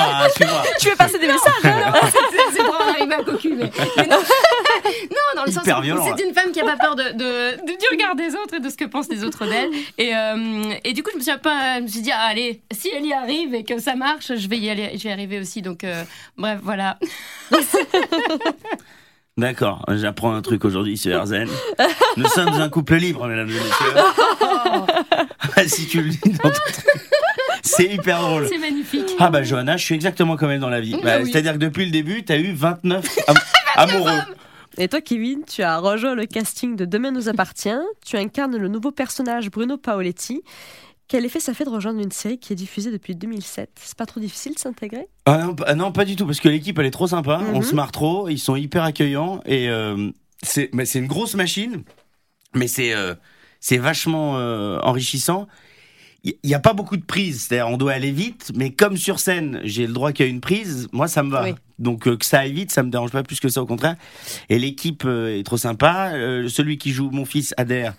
Tu 0.81 0.89
veux 0.89 0.97
passer 0.97 1.19
des 1.19 1.27
messages 1.27 1.53
hein 1.65 1.93
ça. 1.95 2.09
C'est- 2.31 2.57
C'est 2.57 2.63
pour 2.65 2.81
arriver 2.81 3.15
à 3.15 3.23
cocu. 3.23 3.55
Mais, 3.55 3.71
mais 3.97 4.07
non. 4.07 4.17
non, 4.19 5.17
dans 5.37 5.45
le 5.45 5.51
sens 5.53 5.63
Hyper 5.65 5.79
où 5.79 5.83
violent, 5.83 6.05
c'est 6.17 6.25
une 6.25 6.33
femme 6.35 6.51
qui 6.53 6.61
a 6.61 6.65
pas 6.65 6.77
peur 6.77 6.95
de, 6.97 7.03
de, 7.13 7.57
de- 7.67 7.79
du 7.79 7.87
regard 7.91 8.15
des 8.15 8.35
autres 8.35 8.55
et 8.55 8.61
de 8.61 8.69
ce 8.71 8.77
que 8.77 8.85
pensent 8.85 9.09
les 9.09 9.25
autres 9.25 9.47
d'elle. 9.47 9.71
Et, 9.99 10.15
euh, 10.17 10.75
et 10.85 10.93
du 10.93 11.03
coup, 11.03 11.11
je 11.13 11.19
me 11.19 11.23
suis 11.23 11.33
peu, 11.39 11.51
je 11.51 11.81
me 11.83 11.89
suis 11.89 12.01
dit, 12.03 12.13
ah, 12.13 12.27
allez, 12.29 12.61
si 12.73 12.89
elle 12.95 13.05
y 13.07 13.13
arrive 13.13 13.55
et 13.55 13.65
que 13.65 13.79
ça 13.81 13.95
marche, 13.97 14.35
je 14.35 14.49
vais 14.49 14.59
y 14.59 14.71
aller, 14.71 14.91
je 14.97 15.03
vais 15.03 15.09
y 15.11 15.13
arriver 15.13 15.39
aussi. 15.41 15.61
Donc, 15.63 15.83
euh, 15.85 16.05
bref, 16.37 16.61
voilà. 16.63 16.99
D'accord, 19.39 19.85
j'apprends 19.89 20.35
un 20.35 20.43
truc 20.43 20.65
aujourd'hui 20.65 20.99
sur 20.99 21.13
Erzen. 21.13 21.49
Nous 22.17 22.27
sommes 22.27 22.49
un 22.49 22.69
couple 22.69 22.97
libre, 22.97 23.27
mesdames 23.27 23.49
et 23.49 23.53
messieurs. 23.53 23.95
si 25.69 25.87
tu 25.87 26.03
le 26.03 26.11
dis 26.11 26.19
dans 26.43 26.51
ton 26.51 26.51
truc. 26.51 26.85
C'est 27.63 27.85
hyper 27.85 28.21
drôle. 28.21 28.47
C'est 28.49 28.59
magnifique. 28.59 29.15
Ah 29.19 29.31
bah 29.31 29.43
Johanna, 29.43 29.77
je 29.77 29.85
suis 29.85 29.95
exactement 29.95 30.37
comme 30.37 30.51
elle 30.51 30.61
dans 30.61 30.69
la 30.69 30.81
vie. 30.81 30.97
Ah 30.99 31.05
Bah, 31.05 31.19
oui. 31.23 31.31
C'est-à-dire 31.31 31.53
que 31.55 31.59
depuis 31.59 31.85
le 31.85 31.91
début, 31.91 32.25
t'as 32.25 32.39
eu 32.39 32.53
29 32.53 33.05
am- 33.29 33.37
amoureux. 33.77 34.11
Et 34.77 34.89
toi, 34.89 35.01
Kevin, 35.01 35.43
tu 35.45 35.63
as 35.63 35.79
rejoint 35.79 36.15
le 36.15 36.27
casting 36.27 36.77
de 36.77 36.85
Demain 36.85 37.11
nous 37.11 37.29
appartient. 37.29 37.71
Tu 38.05 38.17
incarnes 38.17 38.57
le 38.57 38.69
nouveau 38.69 38.91
personnage 38.91 39.51
Bruno 39.51 39.77
Paoletti. 39.77 40.43
Quel 41.09 41.25
effet 41.25 41.41
ça 41.41 41.55
fait 41.55 41.65
de 41.65 41.71
rejoindre 41.71 42.01
une 42.01 42.11
série 42.13 42.39
qui 42.39 42.53
est 42.53 42.57
diffusée 42.57 42.91
depuis 42.91 43.15
2007 43.17 43.71
C'est 43.83 43.97
pas 43.97 44.05
trop 44.07 44.21
difficile 44.21 44.55
de 44.55 44.59
s'intégrer? 44.59 45.09
Ah 45.25 45.39
non, 45.39 45.55
pas- 45.55 45.75
non, 45.75 45.91
pas 45.91 46.05
du 46.05 46.17
tout, 46.17 46.27
parce 46.27 46.39
que 46.41 46.49
l'équipe 46.51 46.79
elle 46.79 46.87
est 46.87 46.91
trop 46.91 47.07
sympa, 47.07 47.41
on 47.55 47.57
Mhm. 47.59 47.63
se 47.63 47.75
marre 47.75 47.93
trop, 47.93 48.29
ils 48.29 48.39
sont 48.39 48.57
hyper 48.57 48.83
accueillants 48.85 49.41
et 49.47 49.71
euh, 49.71 50.11
c'est 50.43 50.71
une 50.95 51.07
grosse 51.07 51.35
machine, 51.35 51.83
mais 52.55 52.69
c'est 52.69 52.93
euh, 52.93 53.15
c'est 53.61 53.79
vachement 53.79 54.37
euh, 54.39 54.79
enrichissant. 54.81 55.49
Il 56.25 56.35
y, 56.43 56.49
y 56.49 56.55
a 56.55 56.59
pas 56.61 56.75
beaucoup 56.75 56.97
de 56.99 57.05
prises, 57.05 57.47
c'est-à-dire 57.49 57.69
on 57.73 57.79
doit 57.79 57.93
aller 57.93 58.11
vite, 58.11 58.51
mais 58.55 58.71
comme 58.73 58.97
sur 58.99 59.19
scène 59.19 59.61
j'ai 59.65 59.87
le 59.87 59.93
droit 59.95 60.13
qu'il 60.13 60.27
y 60.27 60.29
ait 60.29 60.33
une 60.33 60.41
prise, 60.43 60.89
moi 60.93 61.09
ça 61.09 61.23
me 61.23 61.31
va. 61.31 61.45
Oui. 61.45 61.55
Donc 61.79 62.03
que 62.19 62.25
ça 62.25 62.41
aille 62.41 62.53
vite, 62.53 62.71
ça 62.73 62.83
me 62.83 62.91
dérange 62.91 63.13
pas 63.13 63.23
plus 63.23 63.39
que 63.41 63.49
ça, 63.49 63.63
au 63.63 63.67
contraire. 63.67 63.95
Et 64.51 64.59
l'équipe 64.59 65.05
est 65.07 65.45
trop 65.47 65.57
sympa. 65.57 66.11
Celui 66.49 66.77
qui 66.77 66.91
joue 66.91 67.11
mon 67.11 67.25
fils 67.25 67.55
Adair 67.57 67.95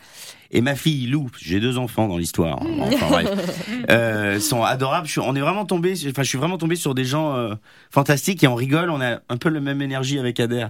et 0.51 0.61
ma 0.61 0.75
fille 0.75 1.07
Lou, 1.07 1.29
j'ai 1.39 1.59
deux 1.59 1.77
enfants 1.77 2.07
dans 2.07 2.17
l'histoire. 2.17 2.59
Enfin, 2.79 3.07
bref 3.09 3.65
euh, 3.91 4.39
sont 4.39 4.63
adorables. 4.63 5.05
Je 5.07 5.11
suis- 5.13 5.21
on 5.21 5.35
est 5.35 5.39
vraiment 5.41 5.65
tombé, 5.65 5.93
enfin, 6.09 6.23
je 6.23 6.27
suis 6.29 6.37
vraiment 6.37 6.57
tombé 6.57 6.75
sur 6.75 6.95
des 6.95 7.05
gens 7.05 7.35
euh, 7.35 7.53
fantastiques 7.91 8.43
et 8.43 8.47
on 8.47 8.55
rigole. 8.55 8.89
On 8.89 9.01
a 9.01 9.19
un 9.29 9.37
peu 9.37 9.49
la 9.49 9.59
même 9.59 9.81
énergie 9.81 10.17
avec 10.19 10.39
Ader, 10.39 10.67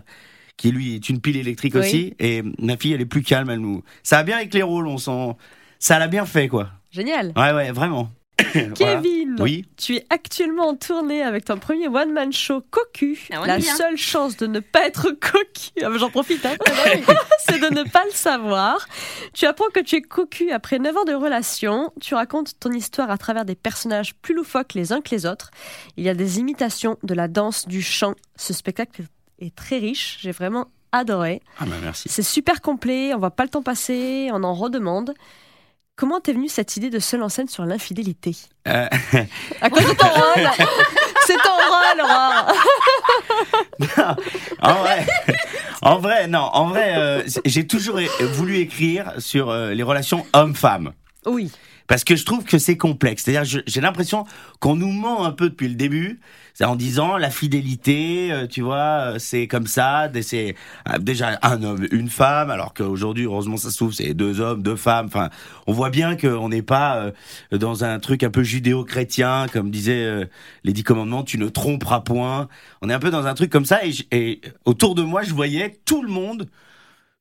qui 0.58 0.72
lui 0.72 0.96
est 0.96 1.10
une 1.10 1.22
pile 1.22 1.38
électrique 1.38 1.74
Oui. 1.76 1.80
aussi. 1.82 2.14
Et 2.20 2.44
ma 2.60 2.76
fille, 2.78 2.94
elle 2.94 3.02
est 3.02 3.06
plus 3.06 3.22
calme. 3.24 3.50
Elle 3.50 3.60
nous, 3.60 3.84
ça 4.04 4.18
a 4.20 4.24
bien 4.24 4.38
avec 4.38 4.54
les 4.54 4.64
rôles. 4.64 4.88
On 4.88 4.98
sent, 4.98 5.36
ça 5.80 5.98
l'a 6.00 6.08
bien 6.08 6.26
fait, 6.26 6.48
quoi. 6.48 6.70
Génial. 6.92 7.32
Ouais, 7.38 7.54
ouais, 7.54 7.72
vraiment. 7.72 8.10
Voilà. 8.54 9.02
Kevin, 9.02 9.36
Oui. 9.40 9.66
tu 9.78 9.96
es 9.98 10.06
actuellement 10.10 10.70
en 10.70 10.76
tournée 10.76 11.22
avec 11.24 11.46
ton 11.46 11.58
premier 11.58 11.88
one-man 11.88 12.32
show 12.34 12.62
Cocu. 12.72 13.28
Ah, 13.32 13.46
La 13.46 13.58
bien. 13.58 13.76
seule 13.76 13.98
chance 13.98 14.38
de 14.38 14.48
ne 14.48 14.60
pas 14.60 14.86
être 14.86 15.12
cocu, 15.20 15.72
ah, 15.84 15.90
j'en 15.98 16.10
profite, 16.10 16.46
hein, 16.46 16.56
c'est 17.50 17.60
de 17.60 17.74
ne 17.74 17.84
pas 17.90 18.04
le 18.06 18.12
savoir. 18.12 18.88
Tu 19.34 19.46
apprends 19.46 19.70
que 19.74 19.80
tu 19.80 19.96
es 19.98 20.02
cocu 20.02 20.52
après 20.52 20.80
9 20.80 20.98
ans 20.98 21.04
de 21.06 21.14
relation. 21.14 21.92
Tu 22.02 22.16
racontes 22.16 22.60
ton 22.60 22.72
histoire 22.72 23.12
à 23.12 23.18
travers 23.18 23.46
des 23.46 23.56
personnages 23.56 24.16
plus 24.16 24.34
loufoques 24.36 24.74
les 24.74 24.94
uns 24.94 25.02
que 25.02 25.10
les 25.12 25.26
autres. 25.26 25.52
Il 25.98 26.04
y 26.04 26.10
a 26.10 26.14
des 26.14 26.40
imitations 26.40 26.98
de 27.04 27.14
la 27.14 27.28
danse, 27.28 27.68
du 27.68 27.82
chant. 27.82 28.14
Ce 28.36 28.54
spectacle 28.54 29.04
est 29.40 29.56
très 29.56 29.78
riche. 29.78 30.18
J'ai 30.22 30.32
vraiment 30.32 30.68
adoré. 30.92 31.42
Ah 31.60 31.66
bah 31.66 31.76
merci. 31.82 32.10
C'est 32.10 32.24
super 32.24 32.62
complet, 32.62 33.14
on 33.14 33.20
voit 33.20 33.32
pas 33.32 33.44
le 33.44 33.50
temps 33.50 33.62
passer, 33.62 34.30
on 34.34 34.44
en 34.44 34.54
redemande. 34.54 35.14
Comment 36.00 36.22
t'es 36.22 36.32
venue 36.32 36.48
cette 36.48 36.78
idée 36.78 36.90
de 36.90 37.00
seule 37.00 37.22
en 37.24 37.28
scène 37.28 37.50
sur 37.50 37.66
l'infidélité 37.66 38.34
Euh, 38.70 38.88
À 39.62 39.70
cause 39.70 39.84
de 39.90 39.94
ton 39.94 40.08
rôle 40.08 40.50
C'est 41.28 41.36
ton 41.36 41.58
rôle, 41.58 42.02
Aurore 42.02 42.54
en 44.62 44.74
vrai, 44.76 45.06
en 45.82 46.00
vrai, 46.00 46.28
non, 46.28 46.50
en 46.54 46.68
vrai, 46.68 46.94
euh, 46.96 47.24
j'ai 47.44 47.68
toujours 47.68 48.00
voulu 48.22 48.60
écrire 48.60 49.12
sur 49.18 49.50
euh, 49.50 49.74
les 49.74 49.84
relations 49.84 50.26
homme-femme. 50.32 50.94
Oui, 51.30 51.52
Parce 51.88 52.04
que 52.04 52.16
je 52.16 52.26
trouve 52.26 52.44
que 52.44 52.58
c'est 52.58 52.78
complexe. 52.78 53.24
C'est-à-dire, 53.24 53.62
j'ai 53.66 53.82
l'impression 53.82 54.26
qu'on 54.60 54.76
nous 54.76 54.92
ment 54.92 55.26
un 55.26 55.32
peu 55.32 55.50
depuis 55.50 55.68
le 55.68 55.76
début, 55.76 56.20
en 56.62 56.76
disant 56.76 57.18
la 57.18 57.30
fidélité, 57.30 58.32
euh, 58.32 58.46
tu 58.46 58.62
vois, 58.62 59.14
euh, 59.14 59.20
c'est 59.20 59.48
comme 59.48 59.66
ça. 59.66 60.12
C'est 60.22 60.56
euh, 60.90 60.98
déjà 60.98 61.40
un 61.42 61.64
homme, 61.64 61.88
une 61.92 62.10
femme, 62.10 62.50
alors 62.50 62.74
qu'aujourd'hui, 62.74 63.26
heureusement, 63.26 63.58
ça 63.58 63.72
se 63.72 63.78
trouve, 63.78 63.94
c'est 63.94 64.14
deux 64.14 64.42
hommes, 64.42 64.62
deux 64.62 64.76
femmes. 64.76 65.06
Enfin, 65.06 65.30
on 65.68 65.74
voit 65.74 65.90
bien 65.90 66.18
qu'on 66.18 66.50
n'est 66.50 66.62
pas 66.62 67.12
dans 67.52 67.84
un 67.84 68.00
truc 68.00 68.24
un 68.24 68.30
peu 68.30 68.44
judéo-chrétien, 68.44 69.48
comme 69.52 69.72
disait 69.72 70.04
euh, 70.04 70.26
les 70.64 70.74
dix 70.74 70.84
commandements, 70.84 71.24
tu 71.24 71.38
ne 71.38 71.48
tromperas 71.48 72.02
point. 72.02 72.48
On 72.82 72.90
est 72.90 72.94
un 72.94 73.00
peu 73.00 73.12
dans 73.12 73.26
un 73.26 73.34
truc 73.34 73.52
comme 73.52 73.66
ça, 73.66 73.82
et 74.12 74.42
autour 74.66 74.96
de 74.96 75.04
moi, 75.04 75.24
je 75.24 75.34
voyais 75.34 75.80
tout 75.86 76.02
le 76.02 76.10
monde 76.10 76.48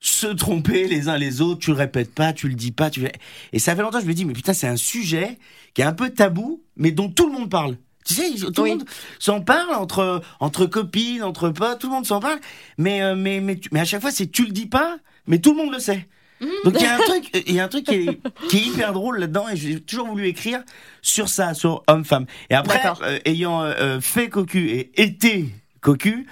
se 0.01 0.27
tromper 0.29 0.87
les 0.87 1.09
uns 1.09 1.17
les 1.17 1.41
autres, 1.41 1.61
tu 1.61 1.71
le 1.71 1.77
répètes 1.77 2.15
pas, 2.15 2.33
tu 2.33 2.49
le 2.49 2.55
dis 2.55 2.71
pas, 2.71 2.91
tu 2.91 3.07
et 3.53 3.59
ça 3.59 3.75
fait 3.75 3.83
longtemps 3.83 3.99
que 3.99 4.05
je 4.05 4.09
me 4.09 4.15
dis 4.15 4.25
mais 4.25 4.33
putain 4.33 4.53
c'est 4.53 4.69
un 4.69 4.77
sujet 4.77 5.39
qui 5.75 5.83
est 5.83 5.85
un 5.85 5.93
peu 5.93 6.11
tabou 6.11 6.63
mais 6.77 6.91
dont 6.93 7.09
tout 7.09 7.27
le 7.27 7.33
monde 7.33 7.51
parle. 7.51 7.77
Tu 8.05 8.15
sais, 8.15 8.31
tout 8.53 8.65
le 8.65 8.71
monde 8.71 8.85
s'en 9.19 9.43
parle 9.43 9.75
entre 9.75 10.23
entre 10.41 10.67
copines, 10.67 11.23
entre 11.23 11.51
potes, 11.51 11.81
tout 11.81 11.89
le 11.89 11.95
monde 11.95 12.07
s'en 12.07 12.21
parle, 12.21 12.39
mais 12.79 13.03
euh, 13.03 13.15
mais 13.15 13.41
mais 13.41 13.61
mais 13.71 13.81
à 13.81 13.85
chaque 13.85 14.01
fois 14.01 14.11
c'est 14.11 14.31
tu 14.31 14.45
le 14.45 14.53
dis 14.53 14.67
pas, 14.67 14.99
mais 15.27 15.41
tout 15.41 15.51
le 15.51 15.57
monde 15.57 15.73
le 15.73 15.81
sait. 15.81 16.07
Mhm. 16.41 16.49
Donc 16.65 16.75
il 16.79 16.83
y 16.83 16.87
a 16.87 16.95
un 16.95 16.99
truc, 16.99 17.45
il 17.47 17.55
y 17.55 17.61
a 17.61 17.65
un 17.65 17.69
truc 17.69 17.85
qui 17.85 17.95
est, 17.95 18.21
qui 18.49 18.57
est 18.59 18.67
hyper 18.67 18.93
drôle 18.93 19.19
là-dedans 19.19 19.49
et 19.49 19.57
j'ai 19.57 19.81
toujours 19.81 20.07
voulu 20.07 20.27
écrire 20.27 20.63
sur 21.03 21.29
ça, 21.29 21.55
sur 21.55 21.83
homme-femme. 21.89 22.27
Et 22.49 22.55
après, 22.55 22.81
euh, 23.03 23.19
ayant 23.25 23.63
euh, 23.63 24.01
fait 24.01 24.29
cocu 24.29 24.71
et 24.71 25.03
été 25.03 25.49
cocu, 25.81 26.27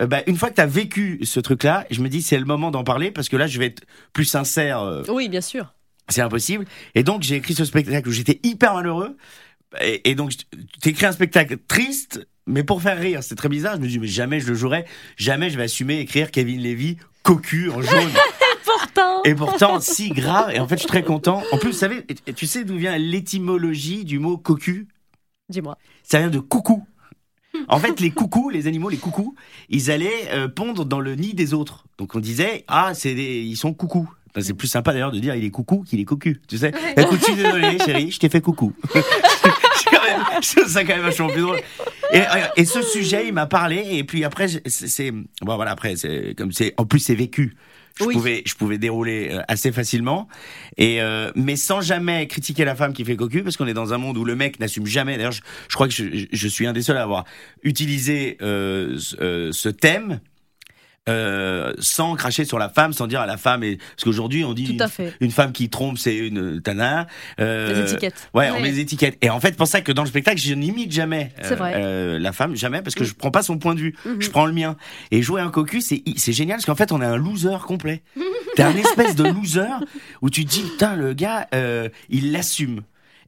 euh, 0.00 0.06
bah, 0.06 0.22
une 0.26 0.36
fois 0.36 0.50
que 0.50 0.56
tu 0.56 0.60
as 0.60 0.66
vécu 0.66 1.20
ce 1.22 1.40
truc-là, 1.40 1.86
je 1.90 2.00
me 2.00 2.08
dis 2.08 2.22
c'est 2.22 2.38
le 2.38 2.44
moment 2.44 2.70
d'en 2.70 2.84
parler 2.84 3.10
parce 3.10 3.28
que 3.28 3.36
là 3.36 3.46
je 3.46 3.58
vais 3.58 3.66
être 3.66 3.84
plus 4.12 4.24
sincère. 4.24 5.02
oui, 5.08 5.28
bien 5.28 5.40
sûr. 5.40 5.74
C'est 6.08 6.22
impossible. 6.22 6.64
Et 6.94 7.02
donc 7.02 7.22
j'ai 7.22 7.36
écrit 7.36 7.54
ce 7.54 7.64
spectacle 7.64 8.08
où 8.08 8.12
j'étais 8.12 8.40
hyper 8.42 8.74
malheureux. 8.74 9.16
Et, 9.80 10.10
et 10.10 10.14
donc 10.14 10.32
t'écris 10.80 11.06
un 11.06 11.12
spectacle 11.12 11.56
triste, 11.68 12.26
mais 12.46 12.64
pour 12.64 12.82
faire 12.82 12.98
rire. 12.98 13.22
C'est 13.22 13.36
très 13.36 13.48
bizarre. 13.48 13.76
Je 13.76 13.80
me 13.80 13.86
dis 13.86 13.98
mais 13.98 14.06
jamais 14.06 14.40
je 14.40 14.48
le 14.48 14.54
jouerai, 14.54 14.84
jamais 15.16 15.50
je 15.50 15.56
vais 15.56 15.64
assumer 15.64 16.00
écrire 16.00 16.30
Kevin 16.30 16.62
Levy 16.62 16.98
cocu 17.22 17.70
en 17.70 17.80
jaune. 17.80 18.10
Et 19.24 19.34
pourtant, 19.34 19.80
si 19.80 20.10
grave. 20.10 20.50
Et 20.52 20.60
en 20.60 20.66
fait, 20.66 20.76
je 20.76 20.80
suis 20.80 20.88
très 20.88 21.02
content. 21.02 21.42
En 21.52 21.58
plus, 21.58 21.70
vous 21.70 21.76
savez, 21.76 22.04
tu 22.34 22.46
sais 22.46 22.64
d'où 22.64 22.76
vient 22.76 22.96
l'étymologie 22.98 24.04
du 24.04 24.18
mot 24.18 24.36
cocu? 24.36 24.88
Dis-moi. 25.48 25.76
Ça 26.02 26.18
vient 26.18 26.30
de 26.30 26.38
coucou. 26.38 26.84
En 27.68 27.78
fait, 27.78 28.00
les 28.00 28.10
coucous, 28.10 28.50
les 28.50 28.66
animaux, 28.66 28.88
les 28.88 28.96
coucous, 28.96 29.34
ils 29.68 29.90
allaient 29.90 30.28
euh, 30.30 30.48
pondre 30.48 30.84
dans 30.84 31.00
le 31.00 31.14
nid 31.14 31.34
des 31.34 31.54
autres. 31.54 31.84
Donc 31.98 32.14
on 32.14 32.20
disait, 32.20 32.64
ah, 32.68 32.92
c'est 32.94 33.14
ils 33.14 33.56
sont 33.56 33.74
coucous. 33.74 34.08
c'est 34.40 34.54
plus 34.54 34.68
sympa 34.68 34.92
d'ailleurs 34.92 35.12
de 35.12 35.18
dire 35.18 35.34
il 35.34 35.44
est 35.44 35.50
coucou 35.50 35.84
qu'il 35.86 36.00
est 36.00 36.04
cocu. 36.04 36.40
Tu 36.48 36.58
sais 36.58 36.72
Écoute, 36.96 37.20
je 37.20 37.24
suis 37.24 37.34
désolé, 37.34 37.78
chérie, 37.78 38.10
je 38.10 38.18
t'ai 38.18 38.28
fait 38.28 38.40
coucou. 38.40 38.72
trouve 40.40 40.68
ça 40.68 40.84
quand 40.84 40.94
même 40.94 41.02
vachement 41.02 41.28
plus 41.28 41.42
drôle. 41.42 41.60
Et, 42.12 42.22
et 42.56 42.64
ce 42.64 42.82
sujet, 42.82 43.28
il 43.28 43.32
m'a 43.32 43.46
parlé. 43.46 43.84
Et 43.92 44.04
puis 44.04 44.24
après, 44.24 44.46
c'est 44.66 45.10
bon 45.10 45.56
voilà. 45.56 45.72
Après, 45.72 45.96
c'est 45.96 46.34
comme 46.36 46.52
c'est 46.52 46.74
en 46.76 46.84
plus 46.84 47.00
c'est 47.00 47.14
vécu 47.14 47.54
je 47.98 48.04
pouvais 48.04 48.42
je 48.46 48.54
pouvais 48.54 48.78
dérouler 48.78 49.30
euh, 49.30 49.42
assez 49.48 49.72
facilement. 49.72 50.28
Et 50.76 51.00
euh, 51.00 51.30
mais 51.34 51.56
sans 51.56 51.80
jamais 51.80 52.26
critiquer 52.26 52.64
la 52.64 52.74
femme 52.74 52.92
qui 52.92 53.04
fait 53.04 53.16
cocu 53.16 53.42
parce 53.42 53.56
qu'on 53.56 53.66
est 53.66 53.74
dans 53.74 53.92
un 53.92 53.98
monde 53.98 54.16
où 54.18 54.24
le 54.24 54.36
mec 54.36 54.60
n'assume 54.60 54.86
jamais. 54.86 55.16
D'ailleurs 55.16 55.32
je, 55.32 55.42
je, 55.68 55.74
crois 55.74 55.88
que 55.88 55.94
je, 55.94 56.26
je, 56.30 56.48
suis 56.48 56.66
un 56.66 56.72
des 56.72 56.82
seuls 56.82 56.96
à 56.96 57.02
avoir 57.02 57.24
utilisé 57.62 58.38
euh, 58.42 58.98
euh 59.20 59.50
ce 59.52 59.68
thème 59.68 60.20
euh, 61.08 61.72
sans 61.78 62.14
cracher 62.14 62.44
sur 62.44 62.58
la 62.58 62.68
femme, 62.68 62.92
sans 62.92 63.06
dire 63.06 63.20
à 63.20 63.26
la 63.26 63.36
femme. 63.36 63.64
Et... 63.64 63.76
Parce 63.76 64.04
qu'aujourd'hui, 64.04 64.44
on 64.44 64.54
dit 64.54 64.78
une, 65.20 65.30
femme 65.30 65.52
qui 65.52 65.68
trompe, 65.68 65.98
c'est 65.98 66.16
une 66.16 66.60
tana. 66.60 67.06
Euh, 67.40 67.84
les 67.84 67.92
étiquettes. 67.92 68.30
Ouais, 68.34 68.50
on 68.50 68.60
met 68.60 68.70
des 68.70 68.80
étiquettes. 68.80 69.18
Et 69.20 69.30
en 69.30 69.40
fait, 69.40 69.56
pour 69.56 69.66
ça 69.66 69.80
que 69.80 69.92
dans 69.92 70.02
le 70.02 70.08
spectacle, 70.08 70.40
je 70.40 70.54
n'imite 70.54 70.92
jamais 70.92 71.32
euh, 71.44 71.56
euh, 71.60 72.18
la 72.18 72.32
femme, 72.32 72.54
jamais, 72.54 72.82
parce 72.82 72.94
que 72.94 73.02
mm. 73.02 73.06
je 73.06 73.14
prends 73.14 73.30
pas 73.30 73.42
son 73.42 73.58
point 73.58 73.74
de 73.74 73.80
vue, 73.80 73.94
mm-hmm. 74.06 74.22
je 74.22 74.30
prends 74.30 74.46
le 74.46 74.52
mien. 74.52 74.76
Et 75.10 75.22
jouer 75.22 75.40
un 75.40 75.50
cocu, 75.50 75.80
c'est 75.80 76.02
c'est 76.16 76.32
génial, 76.32 76.58
parce 76.58 76.66
qu'en 76.66 76.76
fait, 76.76 76.92
on 76.92 77.02
est 77.02 77.06
un 77.06 77.16
loser 77.16 77.58
complet. 77.66 78.02
T'es 78.54 78.62
un 78.62 78.76
espèce 78.76 79.16
de 79.16 79.24
loser 79.24 79.66
où 80.20 80.30
tu 80.30 80.44
te 80.44 80.50
dis, 80.50 80.62
putain, 80.62 80.94
le 80.94 81.14
gars, 81.14 81.48
euh, 81.54 81.88
il 82.10 82.32
l'assume. 82.32 82.82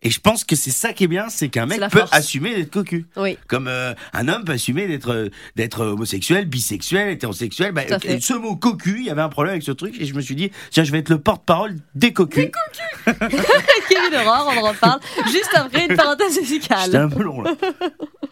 Et 0.04 0.10
je 0.10 0.20
pense 0.20 0.44
que 0.44 0.54
c'est 0.54 0.70
ça 0.70 0.92
qui 0.92 1.04
est 1.04 1.08
bien, 1.08 1.30
c'est 1.30 1.48
qu'un 1.48 1.64
mec 1.64 1.80
peut 1.90 2.02
assumer 2.12 2.54
d'être 2.54 2.70
cocu. 2.70 3.06
Oui. 3.16 3.38
Comme 3.48 3.68
euh, 3.68 3.94
un 4.12 4.28
homme 4.28 4.44
peut 4.44 4.52
assumer 4.52 4.86
d'être 4.86 5.10
euh, 5.10 5.30
d'être 5.56 5.80
homosexuel, 5.80 6.44
bisexuel, 6.44 7.08
hétérosexuel. 7.08 7.72
Bah, 7.72 7.82
ce 7.88 8.34
mot 8.34 8.54
cocu, 8.54 8.96
il 8.98 9.06
y 9.06 9.10
avait 9.10 9.22
un 9.22 9.30
problème 9.30 9.52
avec 9.52 9.62
ce 9.62 9.72
truc 9.72 9.96
et 9.98 10.04
je 10.04 10.14
me 10.14 10.20
suis 10.20 10.34
dit 10.34 10.50
tiens, 10.70 10.84
je 10.84 10.92
vais 10.92 10.98
être 10.98 11.08
le 11.08 11.18
porte-parole 11.18 11.76
des 11.94 12.12
cocus. 12.12 12.44
Des 12.44 12.50
cocus. 12.50 13.40
Kevin 13.88 14.18
Aurore, 14.20 14.52
on 14.54 14.58
en 14.58 14.68
reparle 14.68 15.00
juste 15.32 15.52
après 15.54 15.86
une 15.86 15.96
parenthèse 15.96 16.38
musicale. 16.38 16.84
C'était 16.84 16.98
un 16.98 17.08
peu 17.08 17.22
long 17.22 17.40
là. 17.40 17.54